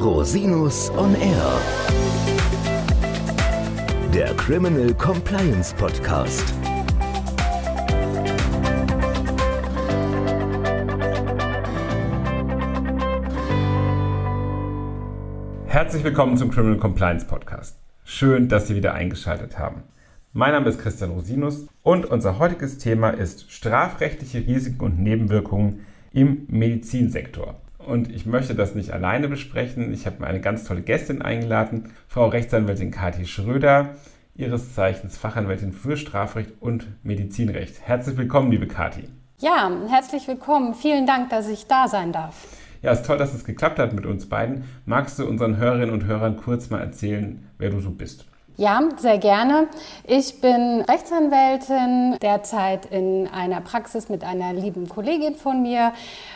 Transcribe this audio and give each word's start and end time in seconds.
Rosinus 0.00 0.88
on 0.96 1.14
Air. 1.14 1.60
Der 4.14 4.32
Criminal 4.36 4.94
Compliance 4.94 5.74
Podcast. 5.74 6.42
Herzlich 15.66 16.02
willkommen 16.02 16.38
zum 16.38 16.50
Criminal 16.50 16.78
Compliance 16.78 17.26
Podcast. 17.26 17.78
Schön, 18.04 18.48
dass 18.48 18.68
Sie 18.68 18.76
wieder 18.76 18.94
eingeschaltet 18.94 19.58
haben. 19.58 19.82
Mein 20.32 20.52
Name 20.52 20.70
ist 20.70 20.80
Christian 20.80 21.10
Rosinus 21.10 21.66
und 21.82 22.06
unser 22.06 22.38
heutiges 22.38 22.78
Thema 22.78 23.10
ist 23.10 23.52
strafrechtliche 23.52 24.46
Risiken 24.46 24.80
und 24.80 24.98
Nebenwirkungen 24.98 25.84
im 26.10 26.46
Medizinsektor. 26.48 27.60
Und 27.86 28.10
ich 28.10 28.26
möchte 28.26 28.54
das 28.54 28.74
nicht 28.74 28.92
alleine 28.92 29.28
besprechen. 29.28 29.92
Ich 29.92 30.06
habe 30.06 30.20
mir 30.20 30.26
eine 30.26 30.40
ganz 30.40 30.64
tolle 30.64 30.82
Gästin 30.82 31.22
eingeladen, 31.22 31.92
Frau 32.08 32.28
Rechtsanwältin 32.28 32.90
Kathi 32.90 33.26
Schröder, 33.26 33.96
ihres 34.34 34.74
Zeichens 34.74 35.16
Fachanwältin 35.16 35.72
für 35.72 35.96
Strafrecht 35.96 36.52
und 36.60 36.86
Medizinrecht. 37.02 37.80
Herzlich 37.82 38.16
willkommen, 38.16 38.50
liebe 38.50 38.66
Kathi. 38.66 39.08
Ja, 39.38 39.70
herzlich 39.88 40.28
willkommen. 40.28 40.74
Vielen 40.74 41.06
Dank, 41.06 41.30
dass 41.30 41.48
ich 41.48 41.66
da 41.66 41.88
sein 41.88 42.12
darf. 42.12 42.46
Ja, 42.82 42.92
es 42.92 43.00
ist 43.00 43.06
toll, 43.06 43.18
dass 43.18 43.34
es 43.34 43.44
geklappt 43.44 43.78
hat 43.78 43.92
mit 43.92 44.06
uns 44.06 44.28
beiden. 44.28 44.64
Magst 44.84 45.18
du 45.18 45.26
unseren 45.26 45.56
Hörerinnen 45.56 45.90
und 45.90 46.04
Hörern 46.04 46.36
kurz 46.36 46.70
mal 46.70 46.80
erzählen, 46.80 47.48
wer 47.58 47.70
du 47.70 47.80
so 47.80 47.90
bist? 47.90 48.26
Ja, 48.60 48.78
sehr 48.98 49.16
gerne. 49.16 49.68
Ich 50.06 50.42
bin 50.42 50.82
Rechtsanwältin, 50.82 52.18
derzeit 52.20 52.84
in 52.84 53.26
einer 53.26 53.62
Praxis 53.62 54.10
mit 54.10 54.22
einer 54.22 54.52
lieben 54.52 54.86
Kollegin 54.86 55.34
von 55.34 55.62
mir. 55.62 55.94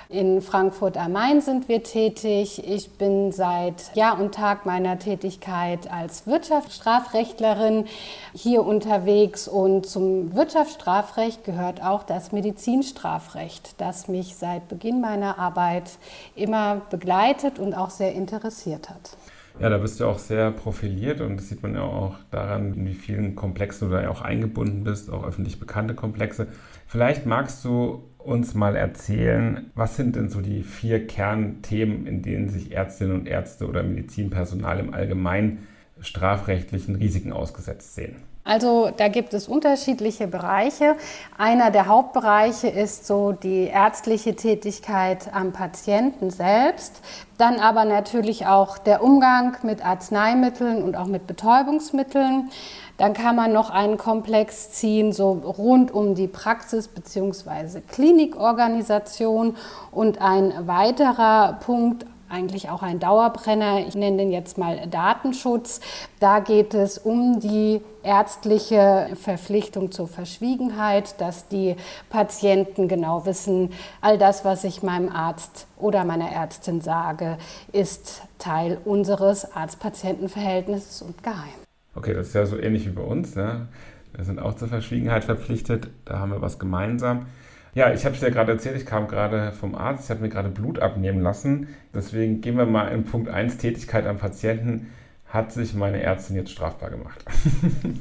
In 0.09 0.41
Frankfurt 0.41 0.97
am 0.97 1.13
Main 1.13 1.43
sind 1.43 1.69
wir 1.69 1.83
tätig. 1.83 2.67
Ich 2.67 2.93
bin 2.93 3.31
seit 3.31 3.95
Jahr 3.95 4.19
und 4.19 4.35
Tag 4.35 4.65
meiner 4.65 4.99
Tätigkeit 4.99 5.93
als 5.93 6.27
Wirtschaftsstrafrechtlerin 6.27 7.85
hier 8.33 8.65
unterwegs 8.65 9.47
und 9.47 9.85
zum 9.85 10.35
Wirtschaftsstrafrecht 10.35 11.45
gehört 11.45 11.85
auch 11.85 12.05
das 12.05 12.33
Medizinstrafrecht, 12.33 13.75
das 13.77 14.09
mich 14.09 14.37
seit 14.37 14.69
Beginn 14.69 15.03
meiner 15.03 15.39
Arbeit 15.39 15.91
immer 16.35 16.81
begleitet 16.89 17.59
und 17.59 17.75
auch 17.75 17.91
sehr 17.91 18.15
interessiert 18.15 18.89
hat. 18.89 19.11
Ja, 19.61 19.69
da 19.69 19.79
bist 19.79 20.01
du 20.01 20.07
auch 20.07 20.19
sehr 20.19 20.51
profiliert 20.51 21.21
und 21.21 21.37
das 21.37 21.49
sieht 21.49 21.63
man 21.63 21.75
ja 21.75 21.83
auch 21.83 22.17
daran, 22.31 22.75
in 22.75 22.87
wie 22.87 22.95
vielen 22.95 23.37
Komplexen 23.37 23.89
du 23.89 23.95
da 23.95 24.03
ja 24.03 24.11
auch 24.11 24.21
eingebunden 24.21 24.83
bist, 24.83 25.11
auch 25.11 25.25
öffentlich 25.25 25.61
bekannte 25.61 25.95
Komplexe. 25.95 26.49
Vielleicht 26.89 27.25
magst 27.25 27.65
du 27.65 28.03
uns 28.19 28.55
mal 28.55 28.75
erzählen, 28.75 29.71
was 29.75 29.97
sind 29.97 30.17
denn 30.17 30.29
so 30.29 30.41
die 30.41 30.63
vier 30.65 31.07
Kernthemen, 31.07 32.07
in 32.07 32.23
denen 32.23 32.49
sich 32.49 32.73
Ärztinnen 32.73 33.21
und 33.21 33.29
Ärzte 33.29 33.69
oder 33.69 33.85
Medizinpersonal 33.85 34.81
im 34.81 34.93
Allgemeinen 34.93 35.69
strafrechtlichen 36.01 36.97
Risiken 36.97 37.33
ausgesetzt 37.33 37.95
sehen? 37.95 38.17
Also 38.47 38.91
da 38.95 39.09
gibt 39.09 39.33
es 39.33 39.49
unterschiedliche 39.49 40.27
Bereiche. 40.27 40.97
Einer 41.39 41.71
der 41.71 41.87
Hauptbereiche 41.87 42.69
ist 42.69 43.07
so 43.07 43.33
die 43.33 43.69
ärztliche 43.69 44.37
Tätigkeit 44.37 45.35
am 45.35 45.53
Patienten 45.53 46.29
selbst. 46.31 47.01
Dann 47.39 47.59
aber 47.59 47.87
natürlich 47.87 48.47
auch 48.47 48.77
der 48.77 49.03
Umgang 49.03 49.57
mit 49.63 49.85
Arzneimitteln 49.85 50.83
und 50.83 50.95
auch 50.95 51.07
mit 51.07 51.27
Betäubungsmitteln. 51.27 52.51
Dann 52.99 53.15
kann 53.15 53.35
man 53.35 53.51
noch 53.51 53.71
einen 53.71 53.97
Komplex 53.97 54.73
ziehen, 54.73 55.13
so 55.15 55.33
rund 55.33 55.91
um 55.93 56.15
die 56.15 56.29
Praxis 56.29 56.87
bzw. 56.89 57.81
Klinikorganisation. 57.81 59.57
Und 59.91 60.21
ein 60.21 60.53
weiterer 60.67 61.55
Punkt 61.65 62.05
eigentlich 62.29 62.71
auch 62.71 62.83
ein 62.83 63.01
Dauerbrenner. 63.01 63.87
Ich 63.87 63.95
nenne 63.95 64.19
den 64.19 64.33
jetzt 64.33 64.59
mal 64.59 64.87
Datenschutz. 64.89 65.81
Da 66.21 66.41
geht 66.41 66.75
es 66.75 66.99
um 66.99 67.41
die 67.41 67.81
ärztliche 68.03 69.09
Verpflichtung 69.15 69.93
zur 69.93 70.09
Verschwiegenheit, 70.09 71.21
dass 71.21 71.49
die 71.49 71.77
Patienten 72.11 72.89
genau 72.89 73.27
wissen, 73.27 73.73
all 74.01 74.19
das, 74.19 74.45
was 74.45 74.65
ich 74.65 74.83
meinem 74.83 75.11
Arzt 75.11 75.67
oder 75.79 76.05
meiner 76.05 76.31
Ärztin 76.31 76.81
sage, 76.81 77.39
ist 77.73 78.23
Teil 78.39 78.79
unseres 78.85 79.53
Arzt-Patienten-Verhältnisses 79.55 81.03
und 81.03 81.23
geheim. 81.23 81.55
Okay, 81.95 82.15
das 82.15 82.29
ist 82.29 82.35
ja 82.35 82.47
so 82.47 82.59
ähnlich 82.59 82.87
wie 82.87 82.91
bei 82.91 83.03
uns. 83.03 83.37
Ne? 83.37 83.69
Wir 84.15 84.25
sind 84.25 84.41
auch 84.41 84.55
zur 84.55 84.69
Verschwiegenheit 84.69 85.25
verpflichtet. 85.25 85.89
Da 86.05 86.19
haben 86.19 86.33
wir 86.33 86.41
was 86.41 86.59
gemeinsam. 86.59 87.27
Ja, 87.75 87.93
ich 87.93 88.05
habe 88.05 88.15
es 88.15 88.21
ja 88.21 88.31
gerade 88.31 88.53
erzählt, 88.53 88.77
ich 88.77 88.87
kam 88.87 89.09
gerade 89.09 89.51
vom 89.51 89.75
Arzt, 89.75 90.05
ich 90.05 90.11
habe 90.11 90.21
mir 90.21 90.29
gerade 90.29 90.49
Blut 90.49 90.79
abnehmen 90.79 91.21
lassen. 91.21 91.69
Deswegen 91.93 92.41
gehen 92.41 92.57
wir 92.57 92.67
mal 92.67 92.89
in 92.89 93.05
Punkt 93.05 93.29
1, 93.29 93.59
Tätigkeit 93.59 94.07
am 94.07 94.19
Patienten. 94.19 94.93
Hat 95.29 95.53
sich 95.53 95.75
meine 95.75 96.01
Ärztin 96.01 96.37
jetzt 96.37 96.51
strafbar 96.51 96.91
gemacht? 96.91 97.25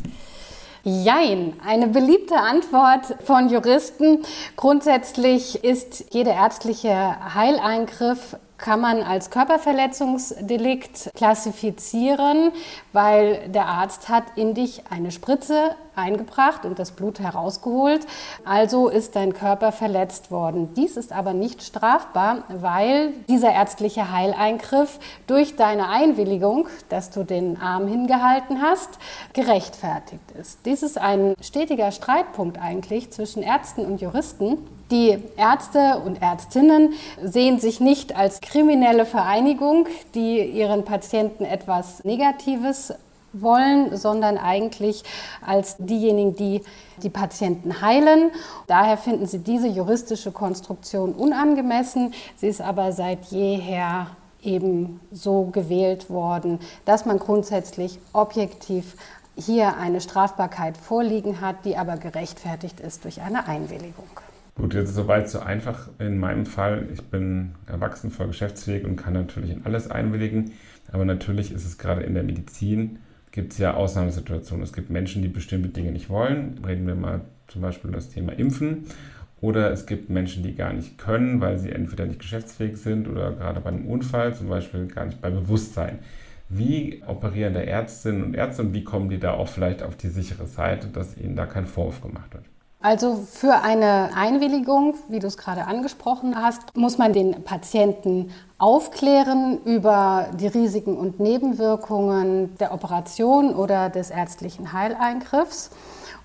Jein, 0.84 1.54
eine 1.66 1.88
beliebte 1.88 2.36
Antwort 2.36 3.16
von 3.24 3.50
Juristen. 3.50 4.20
Grundsätzlich 4.58 5.64
ist 5.64 6.14
jeder 6.14 6.34
ärztliche 6.34 7.34
Heileingriff 7.34 8.36
kann 8.64 8.80
man 8.80 9.02
als 9.02 9.30
Körperverletzungsdelikt 9.30 11.12
klassifizieren, 11.16 12.52
weil 12.94 13.50
der 13.50 13.66
Arzt 13.66 14.08
hat 14.08 14.24
in 14.36 14.54
dich 14.54 14.84
eine 14.90 15.12
Spritze 15.12 15.76
eingebracht 15.96 16.66
und 16.66 16.80
das 16.80 16.92
Blut 16.92 17.20
herausgeholt. 17.20 18.06
Also 18.46 18.90
ist 18.90 19.16
dein 19.16 19.34
Körper 19.34 19.72
verletzt 19.72 20.31
worden. 20.31 20.74
Dies 20.76 20.98
ist 20.98 21.12
aber 21.12 21.34
nicht 21.34 21.64
strafbar, 21.64 22.44
weil 22.50 23.12
dieser 23.28 23.52
ärztliche 23.52 24.12
Heileingriff 24.12 25.00
durch 25.28 25.56
deine 25.56 25.90
Einwilligung, 25.90 26.68
dass 26.90 27.09
du 27.09 27.24
den 27.24 27.59
Arm 27.59 27.88
hingehalten 27.88 28.62
hast, 28.62 28.90
gerechtfertigt 29.34 30.31
ist. 30.40 30.59
Dies 30.66 30.84
ist 30.84 30.98
ein 30.98 31.36
stetiger 31.42 31.92
Streitpunkt 31.92 32.60
eigentlich 32.60 33.12
zwischen 33.12 33.44
Ärzten 33.44 33.86
und 33.86 34.02
Juristen. 34.02 34.58
Die 34.92 35.18
Ärzte 35.38 36.02
und 36.06 36.22
Ärztinnen 36.22 36.94
sehen 37.22 37.60
sich 37.60 37.80
nicht 37.80 38.16
als 38.16 38.42
kriminelle 38.42 39.06
Vereinigung, 39.06 39.88
die 40.14 40.40
ihren 40.42 40.86
Patienten 40.86 41.46
etwas 41.46 42.04
Negatives 42.04 42.94
wollen, 43.34 43.98
sondern 43.98 44.38
eigentlich 44.38 45.04
als 45.46 45.78
diejenigen, 45.78 46.36
die 46.36 46.62
die 47.02 47.10
Patienten 47.10 47.82
heilen. 47.82 48.32
Daher 48.68 48.98
finden 48.98 49.26
sie 49.26 49.40
diese 49.40 49.68
juristische 49.68 50.32
Konstruktion 50.32 51.14
unangemessen. 51.14 52.14
Sie 52.36 52.48
ist 52.48 52.62
aber 52.62 52.92
seit 52.92 53.26
jeher 53.26 54.08
eben 54.42 55.00
so 55.12 55.46
gewählt 55.46 56.10
worden, 56.10 56.60
dass 56.86 57.06
man 57.06 57.18
grundsätzlich 57.18 58.00
objektiv 58.12 58.96
hier 59.36 59.78
eine 59.78 60.02
Strafbarkeit 60.02 60.78
vorliegen 60.78 61.42
hat, 61.42 61.66
die 61.66 61.78
aber 61.78 61.98
gerechtfertigt 61.98 62.80
ist 62.80 63.04
durch 63.04 63.22
eine 63.22 63.48
Einwilligung. 63.48 64.06
Gut, 64.56 64.76
jetzt 64.76 64.90
ist 64.90 64.96
soweit 64.96 65.30
so 65.30 65.40
einfach 65.40 65.90
in 65.98 66.20
meinem 66.20 66.46
Fall. 66.46 66.88
Ich 66.94 67.02
bin 67.10 67.56
erwachsen, 67.66 68.12
voll 68.12 68.28
geschäftsfähig 68.28 68.86
und 68.86 68.98
kann 68.98 69.14
natürlich 69.14 69.50
in 69.50 69.66
alles 69.66 69.90
einwilligen. 69.90 70.52
Aber 70.92 71.06
natürlich 71.06 71.52
ist 71.52 71.66
es 71.66 71.80
gerade 71.80 72.04
in 72.04 72.14
der 72.14 72.22
Medizin, 72.22 73.00
gibt 73.34 73.52
es 73.52 73.58
ja 73.58 73.74
Ausnahmesituationen. 73.74 74.64
Es 74.64 74.72
gibt 74.72 74.90
Menschen, 74.90 75.22
die 75.22 75.28
bestimmte 75.28 75.70
Dinge 75.70 75.92
nicht 75.92 76.10
wollen. 76.10 76.62
Reden 76.66 76.88
wir 76.88 76.96
mal 76.96 77.22
zum 77.48 77.62
Beispiel 77.62 77.90
über 77.90 77.98
das 77.98 78.10
Thema 78.10 78.32
Impfen. 78.32 78.86
Oder 79.42 79.72
es 79.72 79.86
gibt 79.86 80.10
Menschen, 80.10 80.44
die 80.44 80.56
gar 80.56 80.72
nicht 80.72 80.98
können, 80.98 81.42
weil 81.42 81.58
sie 81.58 81.72
entweder 81.72 82.06
nicht 82.06 82.20
geschäftsfähig 82.20 82.78
sind 82.78 83.10
oder 83.10 83.34
gerade 83.34 83.60
bei 83.60 83.72
einem 83.72 83.88
Unfall, 83.88 84.34
zum 84.34 84.48
Beispiel 84.48 84.88
gar 84.88 85.06
nicht 85.06 85.20
bei 85.20 85.32
Bewusstsein. 85.32 86.00
Wie 86.48 87.02
operieren 87.08 87.56
da 87.56 87.60
Ärztinnen 87.60 88.24
und 88.24 88.36
Ärzte 88.36 88.62
und 88.62 88.74
wie 88.74 88.84
kommen 88.84 89.10
die 89.10 89.20
da 89.20 89.32
auch 89.32 89.48
vielleicht 89.48 89.82
auf 89.82 89.98
die 89.98 90.10
sichere 90.10 90.46
Seite, 90.46 90.88
dass 90.88 91.18
ihnen 91.18 91.36
da 91.36 91.48
kein 91.48 91.66
Vorwurf 91.66 92.02
gemacht 92.02 92.34
wird? 92.34 92.46
Also 92.84 93.16
für 93.32 93.62
eine 93.62 94.10
Einwilligung, 94.14 94.96
wie 95.08 95.20
du 95.20 95.28
es 95.28 95.38
gerade 95.38 95.68
angesprochen 95.68 96.36
hast, 96.36 96.76
muss 96.76 96.98
man 96.98 97.14
den 97.14 97.42
Patienten 97.46 98.34
aufklären 98.57 99.60
über 99.63 100.28
die 100.38 100.48
Risiken 100.48 100.98
und 100.98 101.18
Nebenwirkungen 101.18 102.57
der 102.57 102.74
Operation 102.74 103.56
oder 103.56 103.90
des 103.90 104.10
ärztlichen 104.10 104.74
Heileingriffs. 104.74 105.72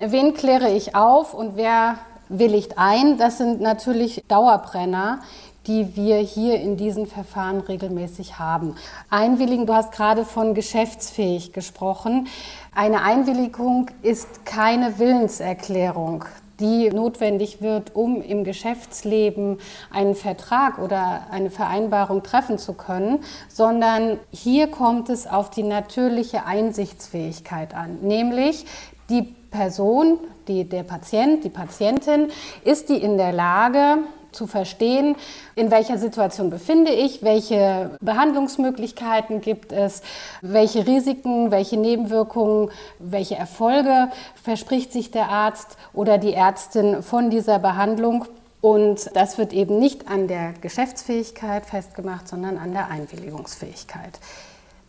Wen 0.01 0.35
kläre 0.35 0.69
ich 0.71 0.97
auf 0.97 1.33
und 1.33 1.55
wer 1.55 1.99
willigt 2.29 2.77
ein? 2.77 3.19
Das 3.19 3.39
sind 3.39 3.61
natürlich 3.61 4.25
Dauerbrenner, 4.27 5.21
die 5.69 5.95
wir 5.95 6.17
hier 6.17 6.61
in 6.61 6.77
diesen 6.77 7.07
Verfahren 7.07 7.61
regelmäßig 7.61 8.41
haben. 8.41 8.75
Einwilligen, 9.11 9.67
du 9.67 9.75
hast 9.75 9.93
gerade 9.93 10.25
von 10.25 10.55
geschäftsfähig 10.55 11.53
gesprochen. 11.53 12.27
Eine 12.75 13.03
Einwilligung 13.03 13.93
ist 14.03 14.45
keine 14.45 14.99
Willenserklärung 14.99 16.25
die 16.61 16.91
notwendig 16.91 17.63
wird, 17.63 17.95
um 17.95 18.21
im 18.21 18.45
Geschäftsleben 18.45 19.59
einen 19.91 20.15
Vertrag 20.15 20.79
oder 20.79 21.27
eine 21.31 21.51
Vereinbarung 21.51 22.23
treffen 22.23 22.59
zu 22.59 22.73
können, 22.73 23.21
sondern 23.49 24.19
hier 24.31 24.69
kommt 24.69 25.09
es 25.09 25.27
auf 25.27 25.51
die 25.51 25.63
natürliche 25.63 26.45
Einsichtsfähigkeit 26.47 27.75
an, 27.75 27.99
nämlich 28.03 28.67
die 29.09 29.23
Person, 29.51 30.19
die, 30.47 30.69
der 30.69 30.83
Patient, 30.83 31.45
die 31.45 31.49
Patientin, 31.49 32.29
ist 32.65 32.89
die 32.89 32.97
in 32.97 33.17
der 33.17 33.33
Lage, 33.33 33.99
zu 34.33 34.47
verstehen, 34.47 35.17
in 35.55 35.71
welcher 35.71 35.99
Situation 35.99 36.51
befinde 36.51 36.93
ich, 36.93 37.23
welche 37.23 37.91
Behandlungsmöglichkeiten 38.01 39.41
gibt 39.41 39.73
es, 39.73 40.03
welche 40.43 40.87
Risiken, 40.87 41.51
welche 41.51 41.77
Nebenwirkungen, 41.77 42.71
welche 42.99 43.37
Erfolge 43.37 44.09
verspricht 44.43 44.93
sich 44.93 45.11
der 45.11 45.29
Arzt 45.29 45.77
oder 45.93 46.19
die 46.19 46.35
Ärztin 46.35 47.03
von 47.03 47.31
dieser 47.31 47.59
Behandlung. 47.59 48.27
Und 48.61 49.11
das 49.15 49.39
wird 49.39 49.53
eben 49.53 49.79
nicht 49.79 50.09
an 50.09 50.27
der 50.27 50.53
Geschäftsfähigkeit 50.61 51.65
festgemacht, 51.65 52.29
sondern 52.29 52.59
an 52.59 52.73
der 52.73 52.89
Einwilligungsfähigkeit. 52.89 54.19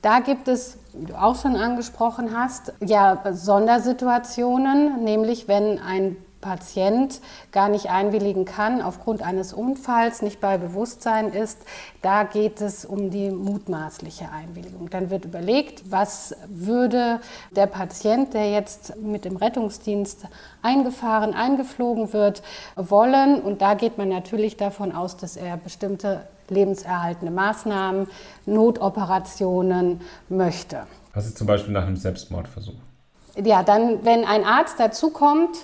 Da 0.01 0.21
gibt 0.21 0.47
es, 0.47 0.77
wie 0.93 1.07
du 1.07 1.21
auch 1.21 1.35
schon 1.35 1.55
angesprochen 1.55 2.35
hast, 2.35 2.73
ja 2.79 3.21
Sondersituationen, 3.31 5.03
nämlich 5.03 5.47
wenn 5.47 5.77
ein 5.77 6.15
Patient 6.41 7.19
gar 7.51 7.69
nicht 7.69 7.89
einwilligen 7.89 8.45
kann 8.45 8.81
aufgrund 8.81 9.21
eines 9.21 9.53
Unfalls, 9.53 10.21
nicht 10.21 10.39
bei 10.39 10.57
Bewusstsein 10.57 11.31
ist, 11.31 11.59
da 12.01 12.23
geht 12.23 12.61
es 12.61 12.85
um 12.85 13.09
die 13.09 13.29
mutmaßliche 13.29 14.29
Einwilligung. 14.31 14.89
Dann 14.89 15.09
wird 15.09 15.25
überlegt, 15.25 15.91
was 15.91 16.35
würde 16.47 17.19
der 17.51 17.67
Patient, 17.67 18.33
der 18.33 18.51
jetzt 18.51 18.95
mit 18.97 19.25
dem 19.25 19.35
Rettungsdienst 19.35 20.25
eingefahren, 20.61 21.33
eingeflogen 21.33 22.13
wird, 22.13 22.41
wollen. 22.75 23.41
Und 23.41 23.61
da 23.61 23.73
geht 23.73 23.97
man 23.97 24.09
natürlich 24.09 24.57
davon 24.57 24.93
aus, 24.93 25.17
dass 25.17 25.35
er 25.35 25.57
bestimmte 25.57 26.27
lebenserhaltende 26.49 27.31
Maßnahmen, 27.31 28.07
Notoperationen 28.45 30.01
möchte. 30.29 30.83
Was 31.13 31.25
ist 31.25 31.37
zum 31.37 31.47
Beispiel 31.47 31.73
nach 31.73 31.85
einem 31.85 31.97
Selbstmordversuch? 31.97 32.75
Ja, 33.43 33.63
dann, 33.63 34.03
wenn 34.03 34.25
ein 34.25 34.43
Arzt 34.43 34.79
dazukommt 34.79 35.57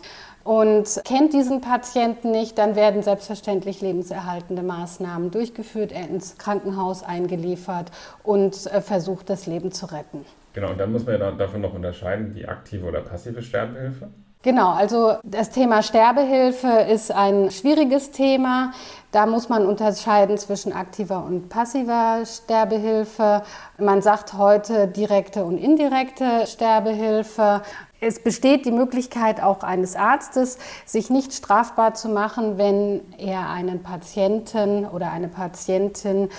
und 0.46 1.02
kennt 1.06 1.34
diesen 1.34 1.60
Patienten 1.60 2.30
nicht, 2.30 2.60
dann 2.60 2.76
werden 2.76 3.02
selbstverständlich 3.02 3.82
lebenserhaltende 3.82 4.62
Maßnahmen 4.62 5.32
durchgeführt, 5.32 5.92
er 5.92 6.08
ins 6.08 6.38
Krankenhaus 6.38 7.02
eingeliefert 7.02 7.92
und 8.24 8.68
äh, 8.68 8.80
versucht, 8.80 9.30
das 9.32 9.48
Leben 9.48 9.72
zu 9.72 9.88
retten. 9.88 10.24
Genau, 10.54 10.70
und 10.70 10.80
dann 10.80 10.92
muss 10.92 11.04
man 11.04 11.20
ja 11.20 11.32
davon 11.32 11.62
noch 11.62 11.74
unterscheiden, 11.74 12.36
die 12.36 12.48
aktive 12.48 12.86
oder 12.86 13.02
passive 13.02 13.42
Sterbehilfe. 13.42 14.10
Genau, 14.46 14.70
also 14.70 15.16
das 15.24 15.50
Thema 15.50 15.82
Sterbehilfe 15.82 16.68
ist 16.68 17.12
ein 17.12 17.50
schwieriges 17.50 18.12
Thema. 18.12 18.74
Da 19.12 19.26
muss 19.26 19.50
man 19.50 19.66
unterscheiden 19.66 20.38
zwischen 20.38 20.72
aktiver 20.72 21.26
und 21.26 21.50
passiver 21.50 22.24
Sterbehilfe. 22.28 23.42
Man 23.80 24.04
sagt 24.04 24.34
heute 24.34 24.88
direkte 24.88 25.46
und 25.46 25.58
indirekte 25.58 26.46
Sterbehilfe. 26.46 27.64
Es 28.00 28.22
besteht 28.22 28.68
die 28.68 28.72
Möglichkeit 28.72 29.42
auch 29.42 29.64
eines 29.64 29.96
Arztes, 29.96 30.60
sich 30.86 31.10
nicht 31.10 31.34
strafbar 31.34 31.96
zu 31.96 32.08
machen, 32.08 32.60
wenn 32.60 33.02
er 33.18 33.50
einen 33.50 33.82
Patienten 33.82 34.86
oder 34.86 35.12
eine 35.12 35.28
Patientin 35.28 36.30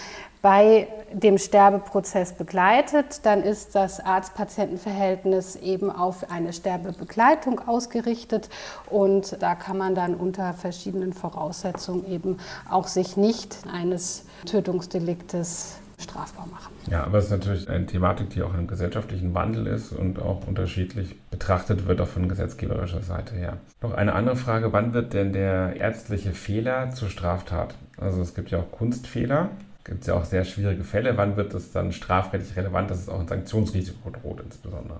bei 0.46 0.86
dem 1.12 1.38
Sterbeprozess 1.38 2.32
begleitet, 2.32 3.26
dann 3.26 3.42
ist 3.42 3.74
das 3.74 3.98
Arzt-Patienten-Verhältnis 3.98 5.56
eben 5.56 5.90
auf 5.90 6.30
eine 6.30 6.52
Sterbebegleitung 6.52 7.66
ausgerichtet 7.66 8.48
und 8.88 9.42
da 9.42 9.56
kann 9.56 9.76
man 9.76 9.96
dann 9.96 10.14
unter 10.14 10.52
verschiedenen 10.52 11.12
Voraussetzungen 11.14 12.06
eben 12.08 12.38
auch 12.70 12.86
sich 12.86 13.16
nicht 13.16 13.58
eines 13.72 14.24
Tötungsdeliktes 14.44 15.78
strafbar 15.98 16.46
machen. 16.46 16.72
Ja, 16.88 17.02
aber 17.02 17.18
es 17.18 17.24
ist 17.24 17.32
natürlich 17.32 17.68
eine 17.68 17.86
Thematik, 17.86 18.30
die 18.30 18.44
auch 18.44 18.54
im 18.54 18.68
gesellschaftlichen 18.68 19.34
Wandel 19.34 19.66
ist 19.66 19.90
und 19.90 20.22
auch 20.22 20.46
unterschiedlich 20.46 21.16
betrachtet 21.28 21.88
wird, 21.88 22.00
auch 22.00 22.06
von 22.06 22.28
gesetzgeberischer 22.28 23.02
Seite 23.02 23.34
her. 23.34 23.56
Noch 23.82 23.94
eine 23.94 24.14
andere 24.14 24.36
Frage, 24.36 24.72
wann 24.72 24.94
wird 24.94 25.12
denn 25.12 25.32
der 25.32 25.74
ärztliche 25.74 26.30
Fehler 26.30 26.90
zur 26.90 27.10
Straftat? 27.10 27.74
Also 27.98 28.20
es 28.20 28.32
gibt 28.36 28.52
ja 28.52 28.60
auch 28.60 28.70
Kunstfehler, 28.70 29.50
gibt 29.86 30.00
es 30.02 30.08
ja 30.08 30.14
auch 30.14 30.24
sehr 30.24 30.44
schwierige 30.44 30.84
Fälle. 30.84 31.16
Wann 31.16 31.36
wird 31.36 31.54
es 31.54 31.72
dann 31.72 31.92
strafrechtlich 31.92 32.56
relevant, 32.56 32.90
dass 32.90 33.00
es 33.00 33.08
auch 33.08 33.20
ein 33.20 33.28
Sanktionsrisiko 33.28 34.10
droht 34.10 34.40
insbesondere? 34.40 34.98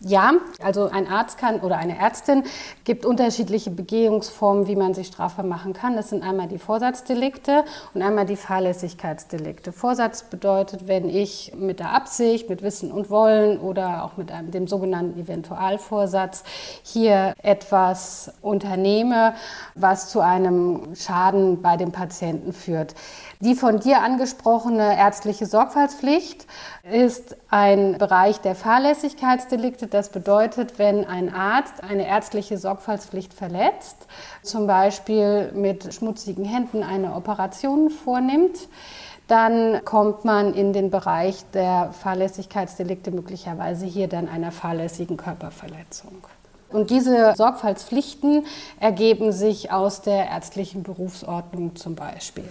Ja, 0.00 0.34
also 0.62 0.88
ein 0.88 1.08
Arzt 1.08 1.38
kann 1.38 1.58
oder 1.58 1.76
eine 1.76 1.98
Ärztin 1.98 2.44
gibt 2.84 3.04
unterschiedliche 3.04 3.72
Begehungsformen, 3.72 4.68
wie 4.68 4.76
man 4.76 4.94
sich 4.94 5.08
strafbar 5.08 5.44
machen 5.44 5.72
kann. 5.72 5.96
Das 5.96 6.10
sind 6.10 6.22
einmal 6.22 6.46
die 6.46 6.58
Vorsatzdelikte 6.58 7.64
und 7.94 8.02
einmal 8.02 8.24
die 8.24 8.36
Fahrlässigkeitsdelikte. 8.36 9.72
Vorsatz 9.72 10.22
bedeutet, 10.22 10.86
wenn 10.86 11.08
ich 11.08 11.52
mit 11.56 11.80
der 11.80 11.92
Absicht, 11.94 12.48
mit 12.48 12.62
Wissen 12.62 12.92
und 12.92 13.10
Wollen 13.10 13.58
oder 13.58 14.04
auch 14.04 14.16
mit 14.16 14.30
einem, 14.30 14.52
dem 14.52 14.68
sogenannten 14.68 15.18
Eventualvorsatz 15.18 16.44
hier 16.84 17.34
etwas 17.42 18.30
unternehme, 18.40 19.34
was 19.74 20.10
zu 20.10 20.20
einem 20.20 20.94
Schaden 20.94 21.60
bei 21.60 21.76
dem 21.76 21.90
Patienten 21.90 22.52
führt. 22.52 22.94
Die 23.40 23.54
von 23.54 23.78
dir 23.78 24.02
angesprochene 24.02 24.98
ärztliche 24.98 25.46
Sorgfaltspflicht 25.46 26.48
ist 26.90 27.36
ein 27.50 27.96
Bereich 27.96 28.40
der 28.40 28.56
Fahrlässigkeitsdelikte. 28.56 29.86
Das 29.86 30.08
bedeutet, 30.08 30.80
wenn 30.80 31.04
ein 31.04 31.32
Arzt 31.32 31.84
eine 31.84 32.08
ärztliche 32.08 32.58
Sorgfaltspflicht 32.58 33.32
verletzt, 33.32 33.96
zum 34.42 34.66
Beispiel 34.66 35.52
mit 35.52 35.94
schmutzigen 35.94 36.44
Händen 36.44 36.82
eine 36.82 37.14
Operation 37.14 37.90
vornimmt, 37.90 38.68
dann 39.28 39.84
kommt 39.84 40.24
man 40.24 40.52
in 40.52 40.72
den 40.72 40.90
Bereich 40.90 41.44
der 41.52 41.92
Fahrlässigkeitsdelikte 41.92 43.12
möglicherweise 43.12 43.86
hier 43.86 44.08
dann 44.08 44.28
einer 44.28 44.50
fahrlässigen 44.50 45.16
Körperverletzung. 45.16 46.24
Und 46.70 46.90
diese 46.90 47.34
Sorgfaltspflichten 47.36 48.46
ergeben 48.80 49.30
sich 49.30 49.70
aus 49.70 50.02
der 50.02 50.28
ärztlichen 50.28 50.82
Berufsordnung 50.82 51.76
zum 51.76 51.94
Beispiel. 51.94 52.48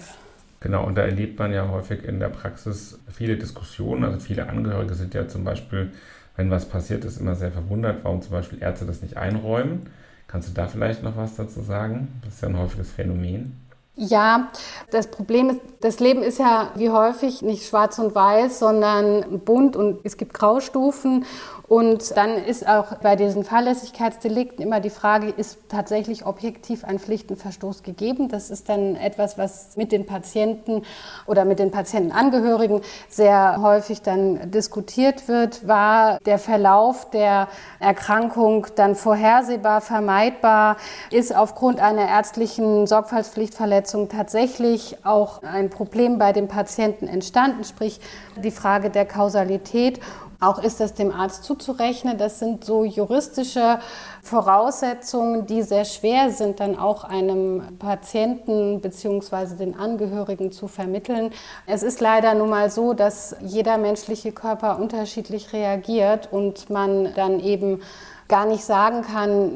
Genau, 0.67 0.83
und 0.85 0.95
da 0.95 1.03
erlebt 1.03 1.39
man 1.39 1.53
ja 1.53 1.69
häufig 1.69 2.03
in 2.03 2.19
der 2.19 2.27
Praxis 2.27 2.99
viele 3.09 3.37
Diskussionen. 3.37 4.03
Also 4.03 4.19
viele 4.19 4.49
Angehörige 4.49 4.95
sind 4.95 5.13
ja 5.13 5.25
zum 5.25 5.45
Beispiel, 5.45 5.93
wenn 6.35 6.51
was 6.51 6.65
passiert 6.65 7.05
ist, 7.05 7.21
immer 7.21 7.35
sehr 7.35 7.53
verwundert, 7.53 8.03
warum 8.03 8.21
zum 8.21 8.33
Beispiel 8.33 8.61
Ärzte 8.61 8.85
das 8.85 9.01
nicht 9.01 9.15
einräumen. 9.15 9.89
Kannst 10.27 10.49
du 10.49 10.53
da 10.53 10.67
vielleicht 10.67 11.03
noch 11.03 11.15
was 11.15 11.37
dazu 11.37 11.61
sagen? 11.61 12.19
Das 12.25 12.33
ist 12.33 12.41
ja 12.41 12.49
ein 12.49 12.57
häufiges 12.57 12.91
Phänomen. 12.91 13.55
Ja, 13.95 14.49
das 14.91 15.09
Problem 15.09 15.51
ist, 15.51 15.61
das 15.79 16.01
Leben 16.01 16.21
ist 16.21 16.37
ja 16.37 16.69
wie 16.75 16.89
häufig 16.89 17.41
nicht 17.41 17.65
schwarz 17.65 17.97
und 17.97 18.13
weiß, 18.13 18.59
sondern 18.59 19.39
bunt 19.39 19.77
und 19.77 20.01
es 20.03 20.17
gibt 20.17 20.33
Graustufen. 20.33 21.25
Und 21.67 22.15
dann 22.15 22.37
ist 22.37 22.65
auch 22.65 22.95
bei 22.99 23.17
diesen 23.17 23.43
Fahrlässigkeitsdelikten 23.43 24.63
immer 24.63 24.79
die 24.79 24.89
Frage, 24.89 25.27
ist 25.29 25.59
tatsächlich 25.67 26.25
objektiv 26.25 26.85
ein 26.85 26.97
Pflichtenverstoß 26.97 27.83
gegeben? 27.83 28.29
Das 28.29 28.49
ist 28.49 28.69
dann 28.69 28.95
etwas, 28.95 29.37
was 29.37 29.75
mit 29.75 29.91
den 29.91 30.05
Patienten 30.05 30.83
oder 31.25 31.43
mit 31.43 31.59
den 31.59 31.71
Patientenangehörigen 31.71 32.79
sehr 33.09 33.57
häufig 33.61 34.01
dann 34.01 34.49
diskutiert 34.49 35.27
wird. 35.27 35.67
War 35.67 36.19
der 36.25 36.39
Verlauf 36.39 37.09
der 37.09 37.49
Erkrankung 37.81 38.67
dann 38.77 38.95
vorhersehbar, 38.95 39.81
vermeidbar? 39.81 40.77
Ist 41.11 41.35
aufgrund 41.35 41.81
einer 41.81 42.07
ärztlichen 42.07 42.87
Sorgfaltspflichtverletzung 42.87 44.07
tatsächlich 44.07 45.05
auch 45.05 45.43
ein 45.43 45.69
Problem 45.69 46.17
bei 46.17 46.31
dem 46.31 46.47
Patienten 46.47 47.07
entstanden? 47.07 47.65
Sprich, 47.65 47.99
die 48.37 48.51
Frage 48.51 48.89
der 48.89 49.05
Kausalität. 49.05 49.99
Auch 50.39 50.61
ist 50.61 50.79
das 50.79 50.93
dem 50.93 51.11
Arzt 51.11 51.43
zuzurechnen. 51.43 52.17
Das 52.17 52.37
sind 52.37 52.63
so 52.63 52.83
juristische 52.83 53.79
Voraussetzungen, 54.21 55.47
die 55.47 55.63
sehr 55.63 55.85
schwer 55.85 56.29
sind, 56.31 56.59
dann 56.59 56.77
auch 56.77 57.03
einem 57.03 57.63
Patienten 57.79 58.81
bzw. 58.81 59.55
den 59.55 59.77
Angehörigen 59.77 60.51
zu 60.51 60.67
vermitteln. 60.67 61.31
Es 61.65 61.81
ist 61.81 62.01
leider 62.01 62.35
nun 62.35 62.49
mal 62.49 62.69
so, 62.69 62.93
dass 62.93 63.35
jeder 63.41 63.77
menschliche 63.77 64.31
Körper 64.31 64.79
unterschiedlich 64.79 65.53
reagiert 65.53 66.29
und 66.31 66.69
man 66.69 67.13
dann 67.15 67.39
eben 67.39 67.81
gar 68.27 68.45
nicht 68.45 68.63
sagen 68.63 69.01
kann, 69.01 69.51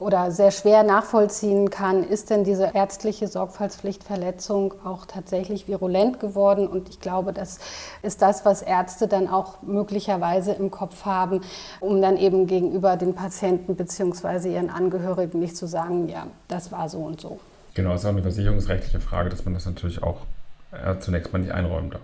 oder 0.00 0.30
sehr 0.30 0.50
schwer 0.50 0.82
nachvollziehen 0.82 1.70
kann, 1.70 2.02
ist 2.02 2.30
denn 2.30 2.42
diese 2.42 2.70
ärztliche 2.74 3.28
Sorgfaltspflichtverletzung 3.28 4.74
auch 4.82 5.04
tatsächlich 5.06 5.68
virulent 5.68 6.18
geworden. 6.18 6.66
Und 6.66 6.88
ich 6.88 7.00
glaube, 7.00 7.32
das 7.32 7.60
ist 8.02 8.22
das, 8.22 8.44
was 8.44 8.62
Ärzte 8.62 9.06
dann 9.06 9.28
auch 9.28 9.62
möglicherweise 9.62 10.52
im 10.52 10.70
Kopf 10.70 11.04
haben, 11.04 11.42
um 11.80 12.00
dann 12.00 12.16
eben 12.16 12.46
gegenüber 12.46 12.96
den 12.96 13.14
Patienten 13.14 13.76
bzw. 13.76 14.52
ihren 14.52 14.70
Angehörigen 14.70 15.38
nicht 15.38 15.56
zu 15.56 15.66
sagen, 15.66 16.08
ja, 16.08 16.26
das 16.48 16.72
war 16.72 16.88
so 16.88 16.98
und 16.98 17.20
so. 17.20 17.38
Genau, 17.74 17.92
es 17.92 18.00
ist 18.00 18.06
auch 18.06 18.10
eine 18.10 18.22
versicherungsrechtliche 18.22 19.00
Frage, 19.00 19.28
dass 19.28 19.44
man 19.44 19.54
das 19.54 19.66
natürlich 19.66 20.02
auch 20.02 20.18
äh, 20.72 20.98
zunächst 20.98 21.32
mal 21.32 21.40
nicht 21.40 21.52
einräumen 21.52 21.90
darf. 21.90 22.00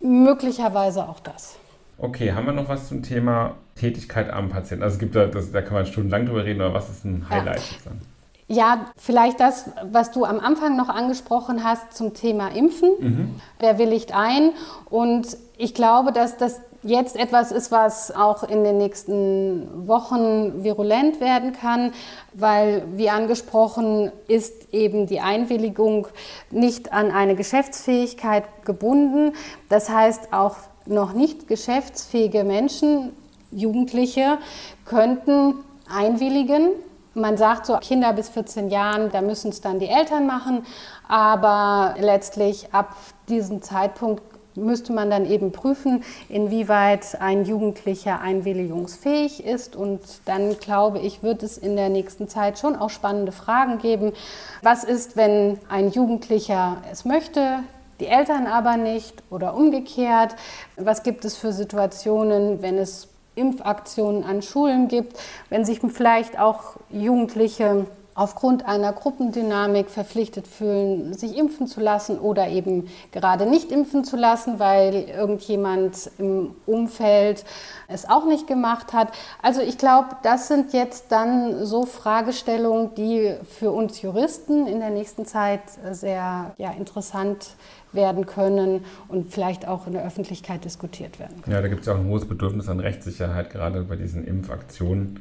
Möglicherweise 0.00 1.08
auch 1.08 1.20
das. 1.20 1.56
Okay, 1.98 2.32
haben 2.32 2.46
wir 2.46 2.52
noch 2.52 2.68
was 2.68 2.88
zum 2.88 3.02
Thema 3.02 3.54
Tätigkeit 3.76 4.30
am 4.30 4.48
Patienten? 4.48 4.82
Also 4.82 4.94
es 4.94 5.00
gibt 5.00 5.14
da, 5.14 5.26
das, 5.26 5.52
da 5.52 5.62
kann 5.62 5.74
man 5.74 5.86
stundenlang 5.86 6.26
drüber 6.26 6.44
reden, 6.44 6.60
aber 6.60 6.74
was 6.74 6.90
ist 6.90 7.04
ein 7.04 7.28
Highlight? 7.28 7.62
Ja. 7.84 7.92
Ja, 8.48 8.86
vielleicht 8.98 9.40
das, 9.40 9.70
was 9.90 10.10
du 10.10 10.26
am 10.26 10.38
Anfang 10.38 10.76
noch 10.76 10.90
angesprochen 10.90 11.64
hast 11.64 11.94
zum 11.94 12.12
Thema 12.12 12.48
Impfen. 12.48 12.90
Mhm. 13.00 13.40
Wer 13.60 13.78
willigt 13.78 14.14
ein? 14.14 14.50
Und 14.90 15.38
ich 15.56 15.72
glaube, 15.72 16.12
dass 16.12 16.36
das 16.36 16.60
jetzt 16.82 17.16
etwas 17.16 17.52
ist, 17.52 17.70
was 17.70 18.14
auch 18.14 18.42
in 18.42 18.64
den 18.64 18.76
nächsten 18.76 19.86
Wochen 19.88 20.64
virulent 20.64 21.20
werden 21.20 21.52
kann, 21.52 21.92
weil, 22.34 22.82
wie 22.94 23.08
angesprochen, 23.08 24.10
ist 24.28 24.74
eben 24.74 25.06
die 25.06 25.20
Einwilligung 25.20 26.08
nicht 26.50 26.92
an 26.92 27.10
eine 27.10 27.36
Geschäftsfähigkeit 27.36 28.44
gebunden. 28.64 29.32
Das 29.68 29.88
heißt, 29.88 30.32
auch 30.32 30.56
noch 30.86 31.12
nicht 31.12 31.48
geschäftsfähige 31.48 32.44
Menschen, 32.44 33.12
Jugendliche, 33.50 34.38
könnten 34.84 35.54
einwilligen. 35.90 36.70
Man 37.14 37.36
sagt 37.36 37.66
so, 37.66 37.76
Kinder 37.76 38.12
bis 38.14 38.30
14 38.30 38.70
Jahren, 38.70 39.10
da 39.12 39.20
müssen 39.20 39.50
es 39.50 39.60
dann 39.60 39.78
die 39.78 39.88
Eltern 39.88 40.26
machen, 40.26 40.64
aber 41.08 41.94
letztlich 41.98 42.72
ab 42.72 42.96
diesem 43.28 43.60
Zeitpunkt 43.60 44.22
müsste 44.54 44.92
man 44.92 45.10
dann 45.10 45.26
eben 45.26 45.52
prüfen, 45.52 46.04
inwieweit 46.28 47.20
ein 47.20 47.44
Jugendlicher 47.44 48.20
einwilligungsfähig 48.20 49.44
ist. 49.44 49.76
Und 49.76 50.00
dann 50.24 50.58
glaube 50.58 50.98
ich, 50.98 51.22
wird 51.22 51.42
es 51.42 51.58
in 51.58 51.76
der 51.76 51.88
nächsten 51.88 52.28
Zeit 52.28 52.58
schon 52.58 52.76
auch 52.76 52.90
spannende 52.90 53.32
Fragen 53.32 53.78
geben. 53.78 54.12
Was 54.62 54.84
ist, 54.84 55.16
wenn 55.16 55.58
ein 55.68 55.90
Jugendlicher 55.90 56.78
es 56.90 57.04
möchte, 57.04 57.60
die 58.02 58.08
Eltern 58.08 58.48
aber 58.48 58.76
nicht 58.76 59.22
oder 59.30 59.54
umgekehrt? 59.54 60.34
Was 60.76 61.04
gibt 61.04 61.24
es 61.24 61.36
für 61.36 61.52
Situationen, 61.52 62.60
wenn 62.60 62.76
es 62.76 63.08
Impfaktionen 63.36 64.24
an 64.24 64.42
Schulen 64.42 64.88
gibt, 64.88 65.16
wenn 65.48 65.64
sich 65.64 65.80
vielleicht 65.80 66.38
auch 66.38 66.76
Jugendliche 66.90 67.86
aufgrund 68.14 68.66
einer 68.66 68.92
Gruppendynamik 68.92 69.88
verpflichtet 69.88 70.46
fühlen, 70.46 71.14
sich 71.14 71.36
impfen 71.36 71.66
zu 71.66 71.80
lassen 71.80 72.18
oder 72.18 72.48
eben 72.48 72.88
gerade 73.10 73.46
nicht 73.46 73.72
impfen 73.72 74.04
zu 74.04 74.16
lassen, 74.16 74.58
weil 74.58 74.94
irgendjemand 74.94 76.10
im 76.18 76.50
Umfeld 76.66 77.44
es 77.88 78.08
auch 78.08 78.26
nicht 78.26 78.46
gemacht 78.46 78.92
hat. 78.92 79.08
Also 79.40 79.62
ich 79.62 79.78
glaube, 79.78 80.08
das 80.22 80.48
sind 80.48 80.72
jetzt 80.72 81.10
dann 81.10 81.64
so 81.64 81.86
Fragestellungen, 81.86 82.94
die 82.94 83.34
für 83.58 83.70
uns 83.70 84.02
Juristen 84.02 84.66
in 84.66 84.80
der 84.80 84.90
nächsten 84.90 85.24
Zeit 85.24 85.62
sehr 85.90 86.54
ja, 86.58 86.70
interessant 86.72 87.56
werden 87.92 88.26
können 88.26 88.84
und 89.08 89.32
vielleicht 89.32 89.68
auch 89.68 89.86
in 89.86 89.92
der 89.92 90.04
Öffentlichkeit 90.04 90.64
diskutiert 90.64 91.18
werden 91.18 91.42
können. 91.42 91.54
Ja, 91.54 91.62
da 91.62 91.68
gibt 91.68 91.80
es 91.80 91.86
ja 91.86 91.94
auch 91.94 91.98
ein 91.98 92.06
hohes 92.06 92.26
Bedürfnis 92.26 92.68
an 92.68 92.80
Rechtssicherheit, 92.80 93.50
gerade 93.50 93.82
bei 93.82 93.96
diesen 93.96 94.26
Impfaktionen 94.26 95.20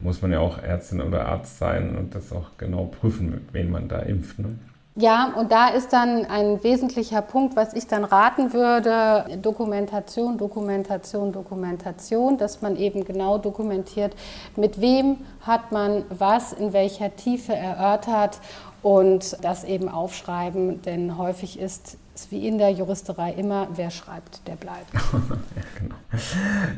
muss 0.00 0.22
man 0.22 0.32
ja 0.32 0.40
auch 0.40 0.58
Ärztin 0.58 1.00
oder 1.00 1.26
Arzt 1.26 1.58
sein 1.58 1.96
und 1.96 2.14
das 2.14 2.32
auch 2.32 2.50
genau 2.56 2.84
prüfen, 2.84 3.30
mit 3.30 3.52
wem 3.52 3.70
man 3.70 3.88
da 3.88 4.00
impft. 4.00 4.38
Ne? 4.38 4.58
Ja, 5.00 5.32
und 5.36 5.52
da 5.52 5.68
ist 5.68 5.92
dann 5.92 6.24
ein 6.24 6.60
wesentlicher 6.64 7.22
Punkt, 7.22 7.54
was 7.54 7.72
ich 7.72 7.86
dann 7.86 8.02
raten 8.02 8.52
würde, 8.52 9.38
Dokumentation, 9.40 10.38
Dokumentation, 10.38 11.30
Dokumentation, 11.30 12.36
dass 12.36 12.62
man 12.62 12.74
eben 12.74 13.04
genau 13.04 13.38
dokumentiert, 13.38 14.16
mit 14.56 14.80
wem 14.80 15.18
hat 15.42 15.70
man 15.70 16.04
was 16.10 16.52
in 16.52 16.72
welcher 16.72 17.14
Tiefe 17.14 17.54
erörtert 17.54 18.40
und 18.82 19.36
das 19.44 19.62
eben 19.62 19.88
aufschreiben, 19.88 20.82
denn 20.82 21.16
häufig 21.16 21.60
ist 21.60 21.96
es 22.18 22.30
wie 22.30 22.46
in 22.46 22.58
der 22.58 22.70
Juristerei 22.70 23.32
immer, 23.32 23.68
wer 23.74 23.90
schreibt, 23.90 24.46
der 24.46 24.56
bleibt. 24.56 24.92
ja, 24.94 25.62
genau. 25.78 25.94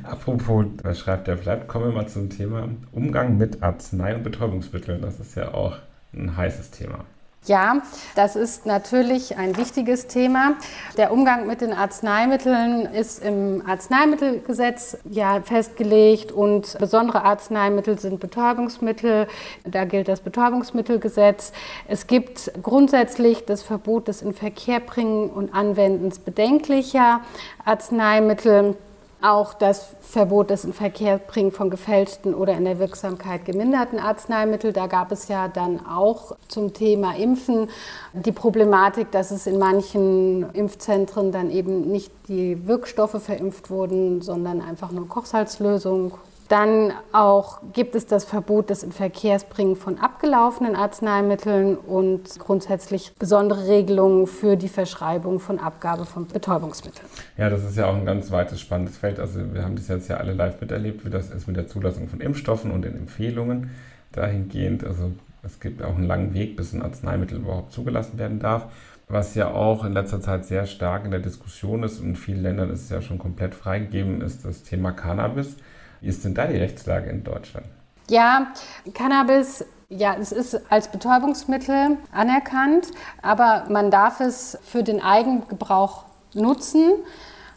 Apropos, 0.03 0.67
wer 0.83 0.95
schreibt, 0.95 1.27
der 1.27 1.37
bleibt, 1.37 1.69
kommen 1.69 1.87
wir 1.87 1.93
mal 1.93 2.09
zum 2.09 2.31
Thema 2.31 2.69
Umgang 2.93 3.37
mit 3.39 3.63
Arznei- 3.63 4.15
und 4.15 4.23
Betäubungsmitteln. 4.23 5.01
Das 5.01 5.21
ist 5.21 5.35
ja 5.37 5.55
auch 5.55 5.77
ein 6.13 6.37
heißes 6.37 6.71
Thema. 6.71 7.05
Ja, 7.47 7.81
das 8.17 8.37
ist 8.37 8.67
natürlich 8.67 9.39
ein 9.39 9.57
wichtiges 9.57 10.07
Thema. 10.07 10.57
Der 10.99 11.11
Umgang 11.11 11.47
mit 11.47 11.63
den 11.63 11.73
Arzneimitteln 11.73 12.85
ist 12.85 13.25
im 13.25 13.63
Arzneimittelgesetz 13.67 14.99
ja 15.09 15.41
festgelegt 15.41 16.33
und 16.33 16.77
besondere 16.79 17.25
Arzneimittel 17.25 17.99
sind 17.99 18.21
Betäubungsmittel. 18.21 19.27
Da 19.65 19.87
gilt 19.87 20.09
das 20.09 20.21
Betäubungsmittelgesetz. 20.21 21.53
Es 21.89 22.07
gibt 22.07 22.53
grundsätzlich 22.63 23.47
das 23.47 23.63
Verbot 23.63 24.09
des 24.09 24.21
Inverkehrbringen 24.21 25.31
und 25.31 25.55
Anwendens 25.55 26.19
bedenklicher 26.19 27.21
Arzneimittel 27.65 28.77
auch 29.23 29.55
das 29.55 29.95
Verbot 30.01 30.51
des 30.51 30.65
Inverkehrbringen 30.65 31.53
von 31.53 31.71
gefälschten 31.71 32.35
oder 32.35 32.55
in 32.55 32.65
der 32.65 32.79
Wirksamkeit 32.79 33.45
geminderten 33.45 33.99
Arzneimitteln. 33.99 34.73
Da 34.73 34.87
gab 34.87 35.13
es 35.13 35.29
ja 35.29 35.49
dann 35.49 35.85
auch 35.87 36.37
zum 36.49 36.73
Thema 36.73 37.15
Impfen 37.17 37.69
die 38.13 38.33
Problematik, 38.33 39.11
dass 39.11 39.31
es 39.31 39.47
in 39.47 39.59
manchen 39.59 40.51
Impfzentren 40.51 41.33
dann 41.33 41.51
eben 41.51 41.91
nicht 41.91 42.13
die 42.29 42.67
Wirkstoffe 42.67 43.23
verimpft 43.23 43.71
wurden, 43.71 44.23
sondern 44.23 44.61
einfach 44.63 44.91
nur 44.91 45.09
Kochsalzlösung 45.09 46.13
dann 46.51 46.93
auch 47.13 47.61
gibt 47.73 47.95
es 47.95 48.07
das 48.07 48.25
Verbot 48.25 48.71
des 48.71 48.83
Inverkehrsbringen 48.83 49.77
von 49.77 49.99
abgelaufenen 49.99 50.75
Arzneimitteln 50.75 51.77
und 51.77 52.41
grundsätzlich 52.41 53.15
besondere 53.17 53.69
Regelungen 53.69 54.27
für 54.27 54.57
die 54.57 54.69
Verschreibung 54.69 55.39
von 55.39 55.61
Abgabe 55.61 56.05
von 56.05 56.27
Betäubungsmitteln. 56.27 57.07
Ja, 57.37 57.51
das 57.51 57.63
ist 57.63 57.77
ja 57.77 57.87
auch 57.87 57.95
ein 57.95 58.05
ganz 58.05 58.33
weites, 58.33 58.61
spannendes 58.61 58.97
Feld. 58.97 59.21
Also 59.21 59.55
wir 59.55 59.63
haben 59.63 59.77
das 59.77 59.87
jetzt 59.87 60.09
ja 60.09 60.17
alle 60.17 60.33
live 60.33 60.61
miterlebt, 60.61 61.05
wie 61.07 61.11
das 61.11 61.31
ist 61.31 61.47
mit 61.47 61.57
der 61.57 61.69
Zulassung 61.69 62.09
von 62.09 62.21
Impfstoffen 62.21 62.73
und 62.73 62.83
den 62.83 62.97
Empfehlungen 62.97 63.71
dahingehend. 64.11 64.83
Also 64.83 65.13
es 65.45 65.61
gibt 65.61 65.85
auch 65.85 65.95
einen 65.95 66.09
langen 66.09 66.35
Weg, 66.35 66.57
bis 66.57 66.73
ein 66.73 66.83
Arzneimittel 66.83 67.39
überhaupt 67.39 67.73
zugelassen 67.73 68.19
werden 68.19 68.41
darf. 68.41 68.67
Was 69.07 69.37
ja 69.37 69.53
auch 69.53 69.85
in 69.85 69.93
letzter 69.93 70.21
Zeit 70.21 70.47
sehr 70.47 70.67
stark 70.67 71.05
in 71.05 71.13
der 71.13 71.21
Diskussion 71.21 71.85
ist 71.85 72.01
und 72.01 72.09
in 72.09 72.17
vielen 72.17 72.43
Ländern 72.43 72.71
ist 72.71 72.83
es 72.83 72.91
ja 72.91 73.03
schon 73.03 73.19
komplett 73.19 73.55
freigegeben, 73.55 74.21
ist 74.21 74.45
das 74.45 74.65
Thema 74.65 74.91
Cannabis. 74.91 75.57
Wie 76.01 76.09
ist 76.09 76.25
denn 76.25 76.35
da 76.35 76.47
die 76.47 76.57
Rechtslage 76.57 77.11
in 77.11 77.25
Deutschland? 77.25 77.67
Ja, 78.09 78.53
Cannabis, 78.95 79.65
ja, 79.89 80.17
es 80.19 80.33
ist 80.33 80.61
als 80.71 80.89
Betäubungsmittel 80.89 81.99
anerkannt, 82.13 82.89
aber 83.23 83.67
man 83.69 83.91
darf 83.91 84.21
es 84.21 84.59
für 84.65 84.83
den 84.83 85.03
Eigengebrauch 85.03 86.05
nutzen, 86.35 86.93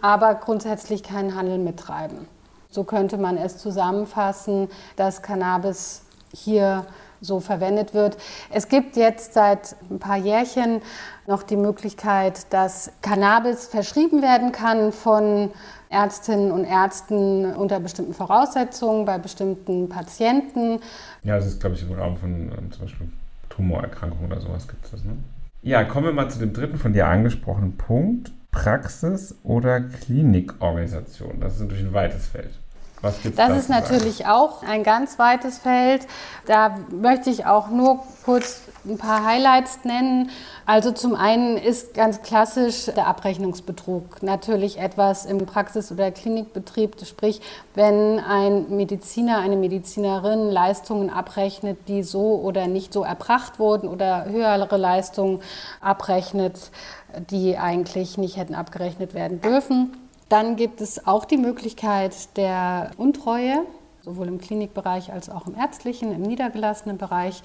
aber 0.01 0.35
grundsätzlich 0.35 1.03
keinen 1.03 1.35
Handel 1.35 1.57
mittreiben. 1.57 2.27
So 2.69 2.83
könnte 2.83 3.17
man 3.17 3.38
es 3.38 3.57
zusammenfassen, 3.57 4.69
dass 4.95 5.21
Cannabis 5.21 6.01
hier 6.33 6.85
so 7.21 7.39
verwendet 7.39 7.93
wird. 7.93 8.17
Es 8.50 8.67
gibt 8.67 8.97
jetzt 8.97 9.33
seit 9.33 9.75
ein 9.89 10.00
paar 10.00 10.17
Jährchen 10.17 10.81
noch 11.25 11.43
die 11.43 11.55
Möglichkeit, 11.55 12.51
dass 12.51 12.91
Cannabis 13.01 13.67
verschrieben 13.67 14.21
werden 14.21 14.51
kann 14.51 14.91
von 14.91 15.51
Ärztinnen 15.93 16.51
und 16.51 16.65
Ärzten 16.65 17.53
unter 17.53 17.79
bestimmten 17.79 18.13
Voraussetzungen 18.13 19.05
bei 19.05 19.17
bestimmten 19.17 19.88
Patienten. 19.88 20.79
Ja, 21.23 21.38
das 21.38 21.45
ist, 21.45 21.62
glaube 21.62 21.75
ich, 21.75 21.83
im 21.83 21.93
Rahmen 21.93 22.17
von 22.17 22.31
ähm, 22.31 22.71
zum 22.71 22.81
Beispiel 22.81 23.09
Tumorerkrankungen 23.50 24.31
oder 24.31 24.41
sowas 24.41 24.67
gibt 24.67 24.83
es 24.83 24.91
das. 24.91 25.03
Ne? 25.03 25.15
Ja, 25.62 25.83
kommen 25.83 26.07
wir 26.07 26.13
mal 26.13 26.29
zu 26.29 26.39
dem 26.39 26.51
dritten 26.51 26.77
von 26.77 26.93
dir 26.93 27.07
angesprochenen 27.07 27.77
Punkt. 27.77 28.31
Praxis- 28.51 29.35
oder 29.43 29.81
Klinikorganisation. 29.81 31.39
Das 31.39 31.55
ist 31.55 31.62
natürlich 31.62 31.85
ein 31.85 31.93
weites 31.93 32.27
Feld. 32.27 32.51
Was 33.03 33.22
gibt's 33.22 33.38
das 33.38 33.57
ist 33.57 33.69
natürlich 33.69 34.27
auch 34.27 34.63
ein 34.63 34.81
ganz 34.83 35.19
weites 35.19 35.57
Feld. 35.57 36.07
Da 36.45 36.77
möchte 36.89 37.29
ich 37.29 37.45
auch 37.45 37.67
nur 37.67 38.00
kurz 38.24 38.62
ein 38.86 38.98
paar 38.98 39.25
Highlights 39.25 39.79
nennen. 39.83 40.29
Also 40.65 40.91
zum 40.91 41.13
einen 41.13 41.57
ist 41.57 41.93
ganz 41.93 42.22
klassisch 42.22 42.86
der 42.86 43.07
Abrechnungsbetrug 43.07 44.24
natürlich 44.24 44.79
etwas 44.79 45.25
im 45.25 45.45
Praxis- 45.45 45.91
oder 45.91 46.12
Klinikbetrieb. 46.12 46.95
Sprich, 47.05 47.41
wenn 47.75 48.22
ein 48.22 48.74
Mediziner, 48.74 49.39
eine 49.39 49.57
Medizinerin 49.57 50.50
Leistungen 50.50 51.10
abrechnet, 51.10 51.89
die 51.89 52.03
so 52.03 52.39
oder 52.39 52.67
nicht 52.67 52.93
so 52.93 53.03
erbracht 53.03 53.60
wurden 53.60 53.89
oder 53.89 54.25
höhere 54.29 54.77
Leistungen 54.77 55.41
abrechnet, 55.81 56.72
die 57.29 57.57
eigentlich 57.57 58.17
nicht 58.17 58.38
hätten 58.38 58.55
abgerechnet 58.55 59.13
werden 59.13 59.41
dürfen. 59.41 59.91
Dann 60.33 60.55
gibt 60.55 60.81
es 60.81 61.05
auch 61.05 61.25
die 61.25 61.37
Möglichkeit 61.37 62.35
der 62.37 62.89
Untreue, 62.97 63.67
sowohl 64.01 64.27
im 64.27 64.39
Klinikbereich 64.41 65.13
als 65.13 65.29
auch 65.29 65.45
im 65.45 65.55
ärztlichen, 65.55 66.11
im 66.11 66.23
niedergelassenen 66.23 66.97
Bereich. 66.97 67.43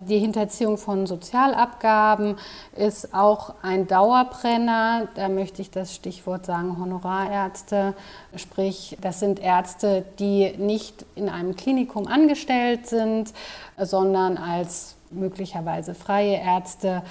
Die 0.00 0.18
Hinterziehung 0.18 0.78
von 0.78 1.06
Sozialabgaben 1.06 2.36
ist 2.74 3.12
auch 3.12 3.52
ein 3.60 3.86
Dauerbrenner. 3.86 5.08
Da 5.14 5.28
möchte 5.28 5.60
ich 5.60 5.70
das 5.70 5.94
Stichwort 5.94 6.46
sagen, 6.46 6.78
Honorarärzte. 6.80 7.92
Sprich, 8.34 8.96
das 9.02 9.20
sind 9.20 9.38
Ärzte, 9.38 10.06
die 10.18 10.56
nicht 10.56 11.04
in 11.14 11.28
einem 11.28 11.54
Klinikum 11.54 12.06
angestellt 12.06 12.86
sind, 12.86 13.30
sondern 13.76 14.38
als 14.38 14.96
möglicherweise 15.10 15.94
freie 15.94 16.36
Ärzte 16.36 17.02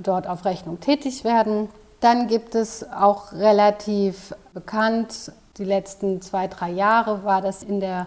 dort 0.00 0.28
auf 0.28 0.44
Rechnung 0.44 0.78
tätig 0.78 1.24
werden. 1.24 1.68
Dann 2.00 2.28
gibt 2.28 2.54
es 2.54 2.88
auch 2.90 3.32
relativ 3.32 4.34
bekannt 4.54 5.32
Die 5.60 5.66
letzten 5.66 6.22
zwei, 6.22 6.48
drei 6.48 6.70
Jahre 6.70 7.22
war 7.24 7.42
das 7.42 7.62
in 7.62 7.80
der 7.80 8.06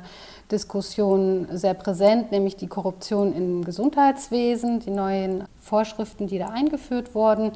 Diskussion 0.51 1.47
sehr 1.51 1.75
präsent, 1.75 2.31
nämlich 2.31 2.55
die 2.55 2.65
Korruption 2.65 3.31
im 3.35 3.63
Gesundheitswesen, 3.63 4.79
die 4.79 4.89
neuen 4.89 5.43
Vorschriften, 5.59 6.25
die 6.25 6.39
da 6.39 6.47
eingeführt 6.47 7.13
wurden, 7.13 7.51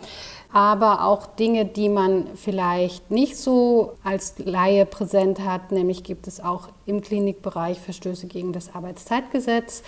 aber 0.53 1.03
auch 1.05 1.25
Dinge, 1.25 1.65
die 1.65 1.89
man 1.89 2.27
vielleicht 2.35 3.09
nicht 3.09 3.37
so 3.37 3.93
als 4.03 4.35
Laie 4.37 4.85
präsent 4.85 5.39
hat, 5.39 5.71
nämlich 5.71 6.03
gibt 6.03 6.27
es 6.27 6.39
auch 6.39 6.69
im 6.85 7.01
Klinikbereich 7.01 7.79
Verstöße 7.79 8.27
gegen 8.27 8.53
das 8.53 8.75
Arbeitszeitgesetz. 8.75 9.81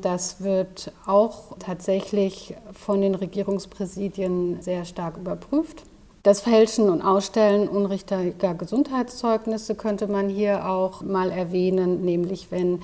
Das 0.00 0.42
wird 0.42 0.92
auch 1.06 1.56
tatsächlich 1.58 2.54
von 2.72 3.00
den 3.00 3.14
Regierungspräsidien 3.14 4.62
sehr 4.62 4.84
stark 4.84 5.16
überprüft. 5.16 5.84
Das 6.22 6.40
Fälschen 6.40 6.88
und 6.88 7.02
Ausstellen 7.02 7.68
unrichtiger 7.68 8.54
Gesundheitszeugnisse 8.54 9.74
könnte 9.74 10.06
man 10.06 10.28
hier 10.28 10.68
auch 10.68 11.02
mal 11.02 11.30
erwähnen, 11.30 12.04
nämlich 12.04 12.46
wenn 12.50 12.80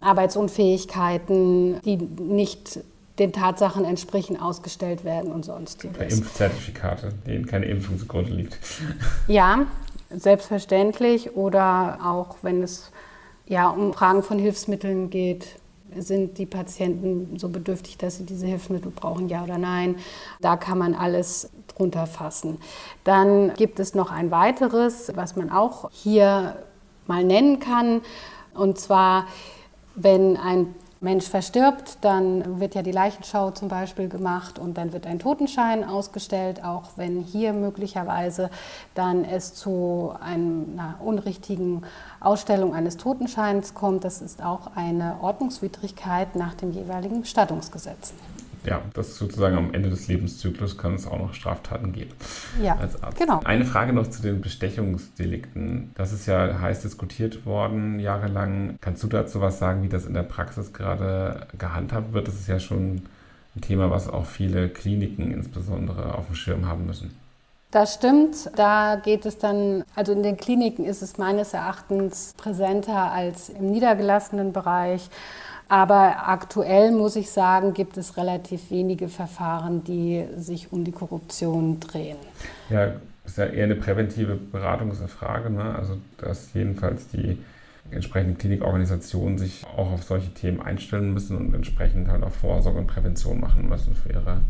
Arbeitsunfähigkeiten, 0.00 1.80
die 1.82 1.96
nicht 1.96 2.80
den 3.18 3.32
Tatsachen 3.34 3.84
entsprechen, 3.84 4.40
ausgestellt 4.40 5.04
werden 5.04 5.30
und 5.30 5.44
sonstiges. 5.44 5.94
Oder 5.94 6.08
Impfzertifikate, 6.10 7.12
denen 7.26 7.46
keine 7.46 7.66
Impfung 7.66 7.98
zugrunde 7.98 8.32
liegt. 8.32 8.58
Ja, 9.28 9.66
selbstverständlich. 10.08 11.36
Oder 11.36 11.98
auch 12.02 12.36
wenn 12.42 12.62
es 12.62 12.90
ja, 13.46 13.68
um 13.68 13.92
Fragen 13.92 14.22
von 14.22 14.38
Hilfsmitteln 14.38 15.10
geht, 15.10 15.59
sind 15.96 16.38
die 16.38 16.46
Patienten 16.46 17.38
so 17.38 17.48
bedürftig, 17.48 17.98
dass 17.98 18.18
sie 18.18 18.24
diese 18.24 18.46
Hilfsmittel 18.46 18.90
brauchen, 18.90 19.28
ja 19.28 19.42
oder 19.44 19.58
nein? 19.58 19.96
Da 20.40 20.56
kann 20.56 20.78
man 20.78 20.94
alles 20.94 21.50
drunter 21.68 22.06
fassen. 22.06 22.58
Dann 23.04 23.54
gibt 23.54 23.80
es 23.80 23.94
noch 23.94 24.10
ein 24.10 24.30
weiteres, 24.30 25.12
was 25.14 25.36
man 25.36 25.50
auch 25.50 25.90
hier 25.92 26.56
mal 27.06 27.24
nennen 27.24 27.60
kann. 27.60 28.02
Und 28.54 28.78
zwar, 28.78 29.26
wenn 29.94 30.36
ein 30.36 30.74
Mensch 31.02 31.24
verstirbt, 31.24 31.96
dann 32.02 32.60
wird 32.60 32.74
ja 32.74 32.82
die 32.82 32.92
Leichenschau 32.92 33.52
zum 33.52 33.68
Beispiel 33.68 34.10
gemacht 34.10 34.58
und 34.58 34.76
dann 34.76 34.92
wird 34.92 35.06
ein 35.06 35.18
Totenschein 35.18 35.82
ausgestellt, 35.82 36.62
auch 36.62 36.90
wenn 36.96 37.22
hier 37.22 37.54
möglicherweise 37.54 38.50
dann 38.94 39.24
es 39.24 39.54
zu 39.54 40.12
einer 40.20 40.96
unrichtigen 41.02 41.84
Ausstellung 42.20 42.74
eines 42.74 42.98
Totenscheins 42.98 43.72
kommt. 43.72 44.04
Das 44.04 44.20
ist 44.20 44.44
auch 44.44 44.72
eine 44.74 45.16
Ordnungswidrigkeit 45.22 46.36
nach 46.36 46.52
dem 46.52 46.70
jeweiligen 46.72 47.22
Bestattungsgesetz 47.22 48.12
ja, 48.64 48.82
das 48.94 49.16
sozusagen 49.16 49.56
am 49.56 49.72
Ende 49.72 49.90
des 49.90 50.08
Lebenszyklus 50.08 50.76
kann 50.76 50.94
es 50.94 51.06
auch 51.06 51.18
noch 51.18 51.34
Straftaten 51.34 51.92
geben. 51.92 52.10
Ja, 52.62 52.76
als 52.76 53.02
Arzt. 53.02 53.18
genau. 53.18 53.40
Eine 53.44 53.64
Frage 53.64 53.92
noch 53.92 54.08
zu 54.08 54.22
den 54.22 54.40
Bestechungsdelikten. 54.40 55.92
Das 55.94 56.12
ist 56.12 56.26
ja 56.26 56.60
heiß 56.60 56.82
diskutiert 56.82 57.46
worden 57.46 58.00
jahrelang. 58.00 58.76
Kannst 58.80 59.02
du 59.02 59.06
dazu 59.06 59.40
was 59.40 59.58
sagen, 59.58 59.82
wie 59.82 59.88
das 59.88 60.06
in 60.06 60.14
der 60.14 60.22
Praxis 60.22 60.72
gerade 60.72 61.46
gehandhabt 61.58 62.12
wird? 62.12 62.28
Das 62.28 62.34
ist 62.34 62.48
ja 62.48 62.60
schon 62.60 63.02
ein 63.56 63.60
Thema, 63.62 63.90
was 63.90 64.08
auch 64.08 64.26
viele 64.26 64.68
Kliniken 64.68 65.32
insbesondere 65.32 66.14
auf 66.14 66.26
dem 66.26 66.34
Schirm 66.34 66.66
haben 66.66 66.86
müssen. 66.86 67.14
Das 67.70 67.94
stimmt. 67.94 68.50
Da 68.56 68.96
geht 68.96 69.24
es 69.26 69.38
dann, 69.38 69.84
also 69.94 70.12
in 70.12 70.22
den 70.24 70.36
Kliniken 70.36 70.84
ist 70.84 71.02
es 71.02 71.18
meines 71.18 71.54
Erachtens 71.54 72.34
präsenter 72.36 73.12
als 73.12 73.48
im 73.48 73.70
niedergelassenen 73.70 74.52
Bereich. 74.52 75.08
Aber 75.70 76.28
aktuell 76.28 76.90
muss 76.90 77.14
ich 77.14 77.30
sagen, 77.30 77.74
gibt 77.74 77.96
es 77.96 78.16
relativ 78.16 78.72
wenige 78.72 79.08
Verfahren, 79.08 79.84
die 79.84 80.26
sich 80.36 80.72
um 80.72 80.82
die 80.82 80.90
Korruption 80.90 81.78
drehen. 81.78 82.16
Ja, 82.70 82.94
ist 83.24 83.38
ja 83.38 83.46
eher 83.46 83.66
eine 83.66 83.76
präventive 83.76 84.34
Beratungsfrage. 84.34 85.48
Ne? 85.48 85.62
Also, 85.76 85.98
dass 86.18 86.52
jedenfalls 86.54 87.06
die 87.06 87.38
entsprechenden 87.92 88.36
Klinikorganisationen 88.36 89.38
sich 89.38 89.64
auch 89.76 89.92
auf 89.92 90.02
solche 90.02 90.34
Themen 90.34 90.60
einstellen 90.60 91.14
müssen 91.14 91.36
und 91.36 91.54
entsprechend 91.54 92.08
halt 92.08 92.24
auch 92.24 92.32
Vorsorge 92.32 92.80
und 92.80 92.88
Prävention 92.88 93.38
machen 93.38 93.68
müssen 93.68 93.94
für 93.94 94.12
ihre 94.12 94.40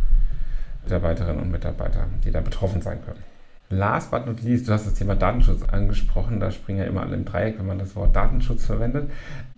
Mitarbeiterinnen 0.84 1.42
und 1.42 1.50
Mitarbeiter, 1.50 2.06
die 2.24 2.30
da 2.30 2.40
betroffen 2.40 2.80
sein 2.80 2.98
können. 3.04 3.22
Last 3.72 4.10
but 4.10 4.26
not 4.26 4.42
least, 4.42 4.66
du 4.66 4.72
hast 4.72 4.86
das 4.86 4.94
Thema 4.94 5.14
Datenschutz 5.14 5.62
angesprochen. 5.62 6.40
Da 6.40 6.50
springen 6.50 6.80
ja 6.80 6.86
immer 6.86 7.02
alle 7.02 7.14
im 7.14 7.24
Dreieck, 7.24 7.56
wenn 7.58 7.68
man 7.68 7.78
das 7.78 7.94
Wort 7.94 8.16
Datenschutz 8.16 8.66
verwendet. 8.66 9.08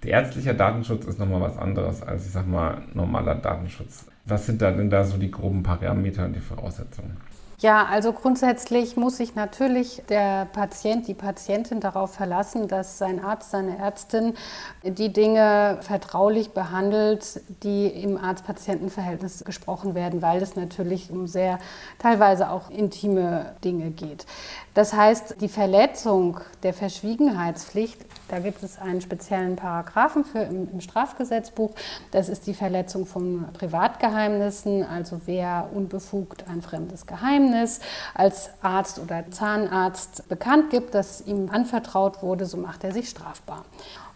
Der 0.02 0.10
ärztliche 0.12 0.54
Datenschutz 0.54 1.06
ist 1.06 1.18
nochmal 1.18 1.40
was 1.40 1.56
anderes 1.56 2.02
als, 2.02 2.26
ich 2.26 2.32
sag 2.32 2.46
mal, 2.46 2.82
normaler 2.92 3.34
Datenschutz. 3.34 4.06
Was 4.26 4.44
sind 4.44 4.60
da 4.60 4.70
denn 4.70 4.90
da 4.90 5.04
so 5.04 5.16
die 5.16 5.30
groben 5.30 5.62
Parameter 5.62 6.26
und 6.26 6.36
die 6.36 6.40
Voraussetzungen? 6.40 7.16
Ja, 7.62 7.84
also 7.84 8.12
grundsätzlich 8.12 8.96
muss 8.96 9.18
sich 9.18 9.36
natürlich 9.36 10.02
der 10.08 10.46
Patient, 10.46 11.06
die 11.06 11.14
Patientin 11.14 11.78
darauf 11.78 12.12
verlassen, 12.12 12.66
dass 12.66 12.98
sein 12.98 13.24
Arzt, 13.24 13.52
seine 13.52 13.78
Ärztin 13.78 14.34
die 14.82 15.12
Dinge 15.12 15.78
vertraulich 15.80 16.50
behandelt, 16.50 17.40
die 17.62 17.86
im 17.86 18.18
Arzt-Patienten-Verhältnis 18.18 19.44
gesprochen 19.44 19.94
werden, 19.94 20.22
weil 20.22 20.42
es 20.42 20.56
natürlich 20.56 21.12
um 21.12 21.28
sehr 21.28 21.60
teilweise 22.00 22.50
auch 22.50 22.68
intime 22.68 23.54
Dinge 23.62 23.92
geht. 23.92 24.26
Das 24.74 24.94
heißt, 24.94 25.36
die 25.42 25.48
Verletzung 25.48 26.40
der 26.62 26.72
Verschwiegenheitspflicht, 26.72 28.00
da 28.28 28.38
gibt 28.38 28.62
es 28.62 28.78
einen 28.78 29.02
speziellen 29.02 29.56
Paragraphen 29.56 30.24
für 30.24 30.38
im, 30.38 30.70
im, 30.72 30.80
Strafgesetzbuch. 30.80 31.72
Das 32.10 32.30
ist 32.30 32.46
die 32.46 32.54
Verletzung 32.54 33.04
von 33.04 33.44
Privatgeheimnissen, 33.52 34.82
also 34.82 35.20
wer 35.26 35.68
unbefugt 35.74 36.48
ein 36.48 36.62
fremdes 36.62 37.06
Geheimnis 37.06 37.80
als 38.14 38.48
Arzt 38.62 38.98
oder 38.98 39.30
Zahnarzt 39.30 40.26
bekannt 40.30 40.70
gibt, 40.70 40.94
das 40.94 41.20
ihm 41.20 41.50
anvertraut 41.50 42.22
wurde, 42.22 42.46
so 42.46 42.56
macht 42.56 42.82
er 42.82 42.92
sich 42.92 43.10
strafbar. 43.10 43.66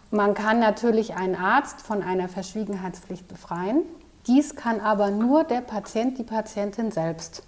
Man 0.09 0.33
kann 0.33 0.59
natürlich 0.59 1.15
einen 1.15 1.35
Arzt 1.35 1.81
von 1.81 2.01
einer 2.01 2.29
Verschwiegenheitspflicht 2.29 3.27
befreien. 3.27 3.83
Dies 4.25 4.55
kann 4.55 4.79
aber 4.79 5.11
nur 5.11 5.43
der 5.43 5.61
Patient, 5.61 6.17
die 6.17 6.23
Patientin 6.23 6.91
selbst. 6.91 7.43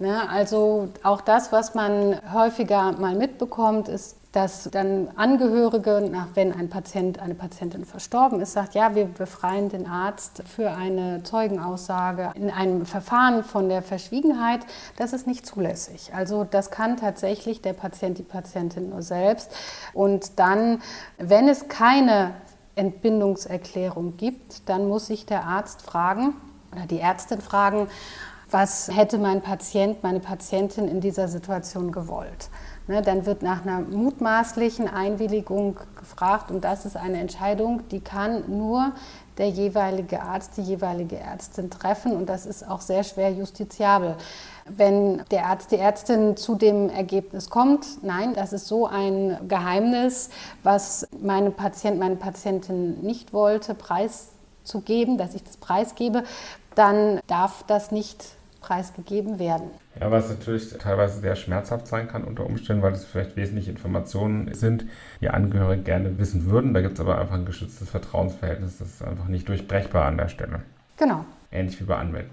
Ne, 0.00 0.30
also 0.30 0.88
auch 1.02 1.20
das, 1.20 1.52
was 1.52 1.74
man 1.74 2.18
häufiger 2.32 2.92
mal 2.92 3.14
mitbekommt, 3.14 3.86
ist, 3.86 4.16
dass 4.32 4.70
dann 4.70 5.08
Angehörige, 5.14 6.08
nach, 6.10 6.28
wenn 6.32 6.54
ein 6.54 6.70
Patient, 6.70 7.18
eine 7.18 7.34
Patientin 7.34 7.84
verstorben 7.84 8.40
ist, 8.40 8.54
sagt, 8.54 8.74
ja, 8.74 8.94
wir 8.94 9.04
befreien 9.04 9.68
den 9.68 9.86
Arzt 9.86 10.42
für 10.46 10.70
eine 10.70 11.22
Zeugenaussage 11.22 12.30
in 12.34 12.50
einem 12.50 12.86
Verfahren 12.86 13.44
von 13.44 13.68
der 13.68 13.82
Verschwiegenheit. 13.82 14.60
Das 14.96 15.12
ist 15.12 15.26
nicht 15.26 15.44
zulässig. 15.44 16.12
Also 16.14 16.44
das 16.44 16.70
kann 16.70 16.96
tatsächlich 16.96 17.60
der 17.60 17.74
Patient, 17.74 18.16
die 18.16 18.22
Patientin 18.22 18.88
nur 18.88 19.02
selbst. 19.02 19.52
Und 19.92 20.38
dann, 20.38 20.80
wenn 21.18 21.46
es 21.46 21.68
keine 21.68 22.32
Entbindungserklärung 22.74 24.16
gibt, 24.16 24.66
dann 24.66 24.88
muss 24.88 25.08
sich 25.08 25.26
der 25.26 25.44
Arzt 25.44 25.82
fragen 25.82 26.32
oder 26.72 26.86
die 26.86 27.00
Ärztin 27.00 27.42
fragen, 27.42 27.88
was 28.50 28.90
hätte 28.92 29.18
mein 29.18 29.42
Patient, 29.42 30.02
meine 30.02 30.20
Patientin 30.20 30.88
in 30.88 31.00
dieser 31.00 31.28
Situation 31.28 31.92
gewollt. 31.92 32.48
Ne, 32.86 33.02
dann 33.02 33.24
wird 33.24 33.42
nach 33.42 33.64
einer 33.64 33.80
mutmaßlichen 33.80 34.88
Einwilligung 34.88 35.78
gefragt 35.96 36.50
und 36.50 36.64
das 36.64 36.86
ist 36.86 36.96
eine 36.96 37.20
Entscheidung, 37.20 37.86
die 37.90 38.00
kann 38.00 38.42
nur 38.48 38.92
der 39.38 39.48
jeweilige 39.48 40.22
Arzt, 40.22 40.56
die 40.56 40.62
jeweilige 40.62 41.16
Ärztin 41.16 41.70
treffen 41.70 42.16
und 42.16 42.26
das 42.26 42.46
ist 42.46 42.66
auch 42.66 42.80
sehr 42.80 43.04
schwer 43.04 43.30
justiziabel. 43.30 44.16
Wenn 44.66 45.22
der 45.30 45.46
Arzt, 45.46 45.70
die 45.70 45.76
Ärztin 45.76 46.36
zu 46.36 46.56
dem 46.56 46.88
Ergebnis 46.90 47.48
kommt, 47.48 48.02
nein, 48.02 48.34
das 48.34 48.52
ist 48.52 48.66
so 48.66 48.86
ein 48.86 49.38
Geheimnis, 49.46 50.30
was 50.62 51.06
meine 51.22 51.52
Patient, 51.52 51.98
meine 51.98 52.16
Patientin 52.16 53.00
nicht 53.02 53.32
wollte, 53.32 53.74
preiszugeben, 53.74 55.16
dass 55.16 55.34
ich 55.34 55.44
das 55.44 55.58
preisgebe, 55.58 56.24
dann 56.74 57.20
darf 57.28 57.62
das 57.66 57.92
nicht 57.92 58.39
preisgegeben 58.60 59.38
werden. 59.38 59.70
Ja, 59.98 60.10
was 60.10 60.28
natürlich 60.28 60.70
teilweise 60.78 61.20
sehr 61.20 61.36
schmerzhaft 61.36 61.86
sein 61.86 62.08
kann 62.08 62.24
unter 62.24 62.46
Umständen, 62.46 62.82
weil 62.82 62.92
es 62.92 63.04
vielleicht 63.04 63.36
wesentliche 63.36 63.70
Informationen 63.70 64.52
sind, 64.54 64.86
die 65.20 65.30
Angehörige 65.30 65.82
gerne 65.82 66.18
wissen 66.18 66.50
würden. 66.50 66.74
Da 66.74 66.80
gibt 66.80 66.94
es 66.94 67.00
aber 67.00 67.18
einfach 67.18 67.34
ein 67.34 67.46
geschütztes 67.46 67.90
Vertrauensverhältnis, 67.90 68.78
das 68.78 68.88
ist 68.88 69.02
einfach 69.02 69.26
nicht 69.26 69.48
durchbrechbar 69.48 70.06
an 70.06 70.16
der 70.16 70.28
Stelle. 70.28 70.60
Genau. 70.96 71.24
Ähnlich 71.50 71.80
wie 71.80 71.84
bei 71.84 71.96
Anwälten. 71.96 72.30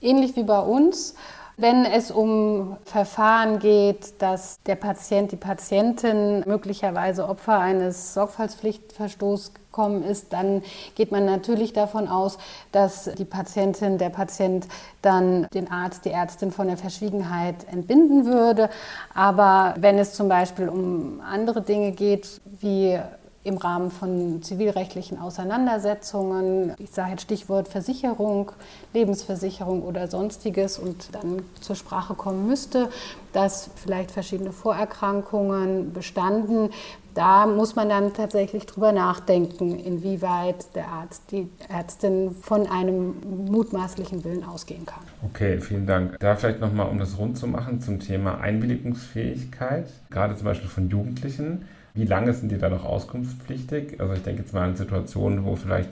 Ähnlich 0.00 0.36
wie 0.36 0.42
bei 0.42 0.58
uns. 0.58 1.14
Wenn 1.58 1.86
es 1.86 2.10
um 2.10 2.76
Verfahren 2.84 3.58
geht, 3.60 4.20
dass 4.20 4.60
der 4.64 4.74
Patient, 4.74 5.32
die 5.32 5.36
Patientin 5.36 6.42
möglicherweise 6.46 7.26
Opfer 7.26 7.58
eines 7.58 8.12
Sorgfaltspflichtverstoßes 8.12 9.54
gekommen 9.54 10.02
ist, 10.02 10.34
dann 10.34 10.62
geht 10.96 11.12
man 11.12 11.24
natürlich 11.24 11.72
davon 11.72 12.08
aus, 12.08 12.36
dass 12.72 13.10
die 13.16 13.24
Patientin, 13.24 13.96
der 13.96 14.10
Patient 14.10 14.66
dann 15.00 15.46
den 15.54 15.70
Arzt, 15.70 16.04
die 16.04 16.10
Ärztin 16.10 16.50
von 16.50 16.66
der 16.66 16.76
Verschwiegenheit 16.76 17.66
entbinden 17.72 18.26
würde. 18.26 18.68
Aber 19.14 19.76
wenn 19.78 19.98
es 19.98 20.12
zum 20.12 20.28
Beispiel 20.28 20.68
um 20.68 21.22
andere 21.22 21.62
Dinge 21.62 21.92
geht, 21.92 22.42
wie 22.60 22.98
im 23.46 23.56
Rahmen 23.56 23.90
von 23.90 24.42
zivilrechtlichen 24.42 25.18
Auseinandersetzungen, 25.18 26.74
ich 26.78 26.90
sage 26.90 27.12
jetzt 27.12 27.22
Stichwort 27.22 27.68
Versicherung, 27.68 28.52
Lebensversicherung 28.92 29.82
oder 29.82 30.08
sonstiges 30.08 30.78
und 30.78 31.14
dann 31.14 31.42
zur 31.60 31.76
Sprache 31.76 32.14
kommen 32.14 32.46
müsste, 32.48 32.88
dass 33.32 33.70
vielleicht 33.76 34.10
verschiedene 34.10 34.52
Vorerkrankungen 34.52 35.92
bestanden, 35.92 36.70
da 37.16 37.46
muss 37.46 37.76
man 37.76 37.88
dann 37.88 38.12
tatsächlich 38.12 38.66
drüber 38.66 38.92
nachdenken, 38.92 39.78
inwieweit 39.78 40.74
der 40.74 40.88
Arzt, 40.88 41.22
die 41.30 41.48
Ärztin 41.66 42.32
von 42.42 42.66
einem 42.66 43.14
mutmaßlichen 43.50 44.22
Willen 44.22 44.44
ausgehen 44.44 44.84
kann. 44.84 45.02
Okay, 45.24 45.58
vielen 45.60 45.86
Dank. 45.86 46.18
Da 46.20 46.36
vielleicht 46.36 46.60
nochmal, 46.60 46.90
um 46.90 46.98
das 46.98 47.16
rund 47.16 47.38
zu 47.38 47.46
machen, 47.46 47.80
zum 47.80 48.00
Thema 48.00 48.38
Einwilligungsfähigkeit, 48.38 49.88
gerade 50.10 50.36
zum 50.36 50.44
Beispiel 50.44 50.68
von 50.68 50.90
Jugendlichen. 50.90 51.64
Wie 51.96 52.04
lange 52.04 52.32
sind 52.34 52.52
die 52.52 52.58
da 52.58 52.68
noch 52.68 52.84
auskunftspflichtig? 52.84 54.00
Also 54.00 54.12
ich 54.12 54.22
denke 54.22 54.42
jetzt 54.42 54.52
mal 54.52 54.68
an 54.68 54.76
Situationen, 54.76 55.44
wo 55.44 55.56
vielleicht 55.56 55.88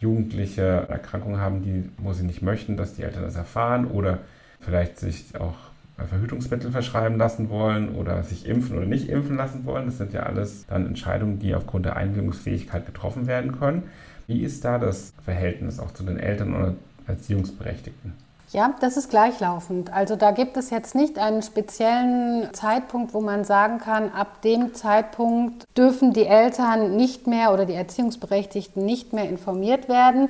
Jugendliche 0.00 0.86
Erkrankungen 0.88 1.40
haben, 1.40 1.62
die, 1.62 1.88
wo 1.96 2.12
sie 2.12 2.24
nicht 2.24 2.42
möchten, 2.42 2.76
dass 2.76 2.94
die 2.94 3.02
Eltern 3.02 3.22
das 3.22 3.36
erfahren 3.36 3.86
oder 3.86 4.18
vielleicht 4.60 4.98
sich 4.98 5.40
auch 5.40 5.54
Verhütungsmittel 5.96 6.70
verschreiben 6.70 7.16
lassen 7.16 7.48
wollen 7.48 7.94
oder 7.94 8.22
sich 8.22 8.46
impfen 8.46 8.76
oder 8.76 8.86
nicht 8.86 9.08
impfen 9.08 9.36
lassen 9.36 9.64
wollen. 9.64 9.86
Das 9.86 9.96
sind 9.96 10.12
ja 10.12 10.24
alles 10.24 10.66
dann 10.66 10.86
Entscheidungen, 10.86 11.38
die 11.38 11.54
aufgrund 11.54 11.86
der 11.86 11.96
Einwilligungsfähigkeit 11.96 12.84
getroffen 12.84 13.26
werden 13.26 13.58
können. 13.58 13.84
Wie 14.26 14.42
ist 14.42 14.64
da 14.64 14.78
das 14.78 15.14
Verhältnis 15.24 15.78
auch 15.78 15.92
zu 15.92 16.02
den 16.02 16.18
Eltern 16.18 16.54
oder 16.54 16.74
Erziehungsberechtigten? 17.06 18.25
Ja, 18.52 18.72
das 18.80 18.96
ist 18.96 19.10
gleichlaufend. 19.10 19.92
Also 19.92 20.14
da 20.14 20.30
gibt 20.30 20.56
es 20.56 20.70
jetzt 20.70 20.94
nicht 20.94 21.18
einen 21.18 21.42
speziellen 21.42 22.52
Zeitpunkt, 22.54 23.12
wo 23.12 23.20
man 23.20 23.44
sagen 23.44 23.78
kann, 23.78 24.12
ab 24.12 24.40
dem 24.42 24.72
Zeitpunkt 24.72 25.66
dürfen 25.76 26.12
die 26.12 26.26
Eltern 26.26 26.96
nicht 26.96 27.26
mehr 27.26 27.52
oder 27.52 27.64
die 27.64 27.74
Erziehungsberechtigten 27.74 28.84
nicht 28.84 29.12
mehr 29.12 29.28
informiert 29.28 29.88
werden. 29.88 30.28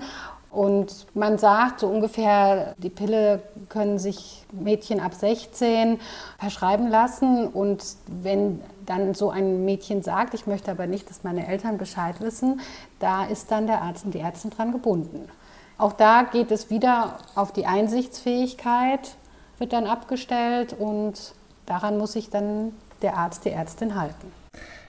Und 0.50 1.06
man 1.12 1.36
sagt 1.36 1.80
so 1.80 1.88
ungefähr, 1.88 2.74
die 2.78 2.88
Pille 2.88 3.42
können 3.68 3.98
sich 3.98 4.46
Mädchen 4.50 5.00
ab 5.00 5.12
16 5.12 6.00
verschreiben 6.38 6.88
lassen. 6.88 7.46
Und 7.48 7.84
wenn 8.06 8.62
dann 8.86 9.12
so 9.12 9.28
ein 9.28 9.66
Mädchen 9.66 10.02
sagt, 10.02 10.32
ich 10.32 10.46
möchte 10.46 10.70
aber 10.70 10.86
nicht, 10.86 11.10
dass 11.10 11.24
meine 11.24 11.46
Eltern 11.46 11.76
Bescheid 11.76 12.22
wissen, 12.22 12.62
da 12.98 13.26
ist 13.26 13.50
dann 13.50 13.66
der 13.66 13.82
Arzt 13.82 14.06
und 14.06 14.14
die 14.14 14.20
Ärztin 14.20 14.50
dran 14.50 14.72
gebunden. 14.72 15.28
Auch 15.78 15.92
da 15.92 16.22
geht 16.22 16.50
es 16.50 16.70
wieder 16.70 17.18
auf 17.34 17.52
die 17.52 17.66
Einsichtsfähigkeit, 17.66 19.16
wird 19.58 19.72
dann 19.72 19.86
abgestellt 19.86 20.72
und 20.72 21.34
daran 21.66 21.98
muss 21.98 22.12
sich 22.12 22.30
dann 22.30 22.72
der 23.02 23.16
Arzt, 23.16 23.44
die 23.44 23.50
Ärztin 23.50 23.94
halten. 23.94 24.32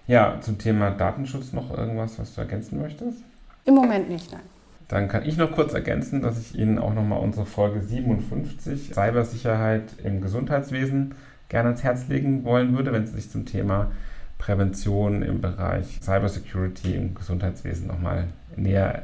Ja, 0.08 0.40
zum 0.40 0.58
Thema 0.58 0.92
Datenschutz 0.92 1.52
noch 1.52 1.76
irgendwas, 1.78 2.18
was 2.18 2.34
du 2.34 2.42
ergänzen 2.42 2.80
möchtest? 2.80 3.22
Im 3.66 3.76
Moment 3.76 4.10
nicht, 4.10 4.32
nein. 4.32 4.42
Dann 4.88 5.10
kann 5.10 5.26
ich 5.26 5.36
noch 5.36 5.52
kurz 5.52 5.74
ergänzen, 5.74 6.22
dass 6.22 6.40
ich 6.40 6.58
Ihnen 6.58 6.80
auch 6.80 6.94
nochmal 6.94 7.20
unsere 7.20 7.46
Folge 7.46 7.82
57 7.82 8.94
Cybersicherheit 8.94 9.84
im 10.02 10.22
Gesundheitswesen 10.22 11.16
gerne 11.50 11.70
ans 11.70 11.84
Herz 11.84 12.08
legen 12.08 12.46
wollen 12.46 12.78
würde, 12.78 12.94
wenn 12.94 13.06
Sie 13.06 13.14
sich 13.14 13.30
zum 13.30 13.46
Thema 13.46 13.92
Prävention 14.38 15.24
im 15.24 15.42
Bereich 15.42 16.00
Cybersecurity 16.02 16.96
im 16.96 17.16
Gesundheitswesen 17.16 17.88
nochmal 17.88 18.28
näher 18.56 19.04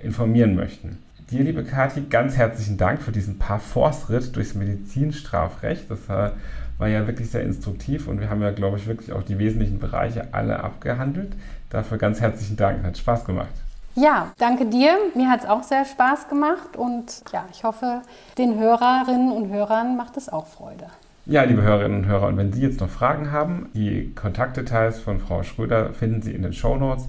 informieren 0.00 0.54
möchten. 0.54 0.98
Dir, 1.30 1.44
liebe 1.44 1.62
Kathi, 1.62 2.04
ganz 2.08 2.38
herzlichen 2.38 2.78
Dank 2.78 3.02
für 3.02 3.12
diesen 3.12 3.38
Paar-Force-Ritt 3.38 4.34
durchs 4.34 4.54
Medizinstrafrecht. 4.54 5.90
Das 5.90 6.08
war 6.08 6.88
ja 6.88 7.06
wirklich 7.06 7.30
sehr 7.30 7.42
instruktiv 7.42 8.08
und 8.08 8.18
wir 8.18 8.30
haben 8.30 8.40
ja, 8.40 8.50
glaube 8.50 8.78
ich, 8.78 8.86
wirklich 8.86 9.12
auch 9.12 9.22
die 9.22 9.38
wesentlichen 9.38 9.78
Bereiche 9.78 10.28
alle 10.32 10.64
abgehandelt. 10.64 11.34
Dafür 11.68 11.98
ganz 11.98 12.22
herzlichen 12.22 12.56
Dank. 12.56 12.82
Hat 12.82 12.96
Spaß 12.96 13.26
gemacht. 13.26 13.52
Ja, 13.94 14.32
danke 14.38 14.64
dir. 14.64 14.96
Mir 15.14 15.28
hat 15.28 15.40
es 15.40 15.46
auch 15.46 15.62
sehr 15.64 15.84
Spaß 15.84 16.30
gemacht 16.30 16.78
und 16.78 17.22
ja, 17.30 17.44
ich 17.52 17.62
hoffe, 17.62 18.00
den 18.38 18.58
Hörerinnen 18.58 19.30
und 19.30 19.52
Hörern 19.52 19.98
macht 19.98 20.16
es 20.16 20.30
auch 20.30 20.46
Freude. 20.46 20.86
Ja, 21.26 21.42
liebe 21.42 21.60
Hörerinnen 21.60 22.04
und 22.04 22.06
Hörer, 22.06 22.28
und 22.28 22.38
wenn 22.38 22.54
Sie 22.54 22.62
jetzt 22.62 22.80
noch 22.80 22.88
Fragen 22.88 23.32
haben, 23.32 23.68
die 23.74 24.14
Kontaktdetails 24.14 24.98
von 24.98 25.20
Frau 25.20 25.42
Schröder 25.42 25.92
finden 25.92 26.22
Sie 26.22 26.32
in 26.32 26.40
den 26.40 26.54
Show 26.54 26.76
Notes 26.76 27.04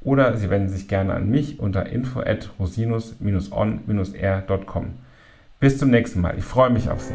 oder 0.00 0.36
Sie 0.36 0.50
wenden 0.50 0.68
sich 0.68 0.88
gerne 0.88 1.14
an 1.14 1.30
mich 1.30 1.60
unter 1.60 1.86
info 1.86 2.20
at 2.20 2.50
rosinus-on-r.com. 2.58 4.90
Bis 5.60 5.78
zum 5.78 5.90
nächsten 5.90 6.20
Mal. 6.20 6.36
Ich 6.38 6.44
freue 6.44 6.70
mich 6.70 6.88
auf 6.88 7.00
Sie. 7.00 7.14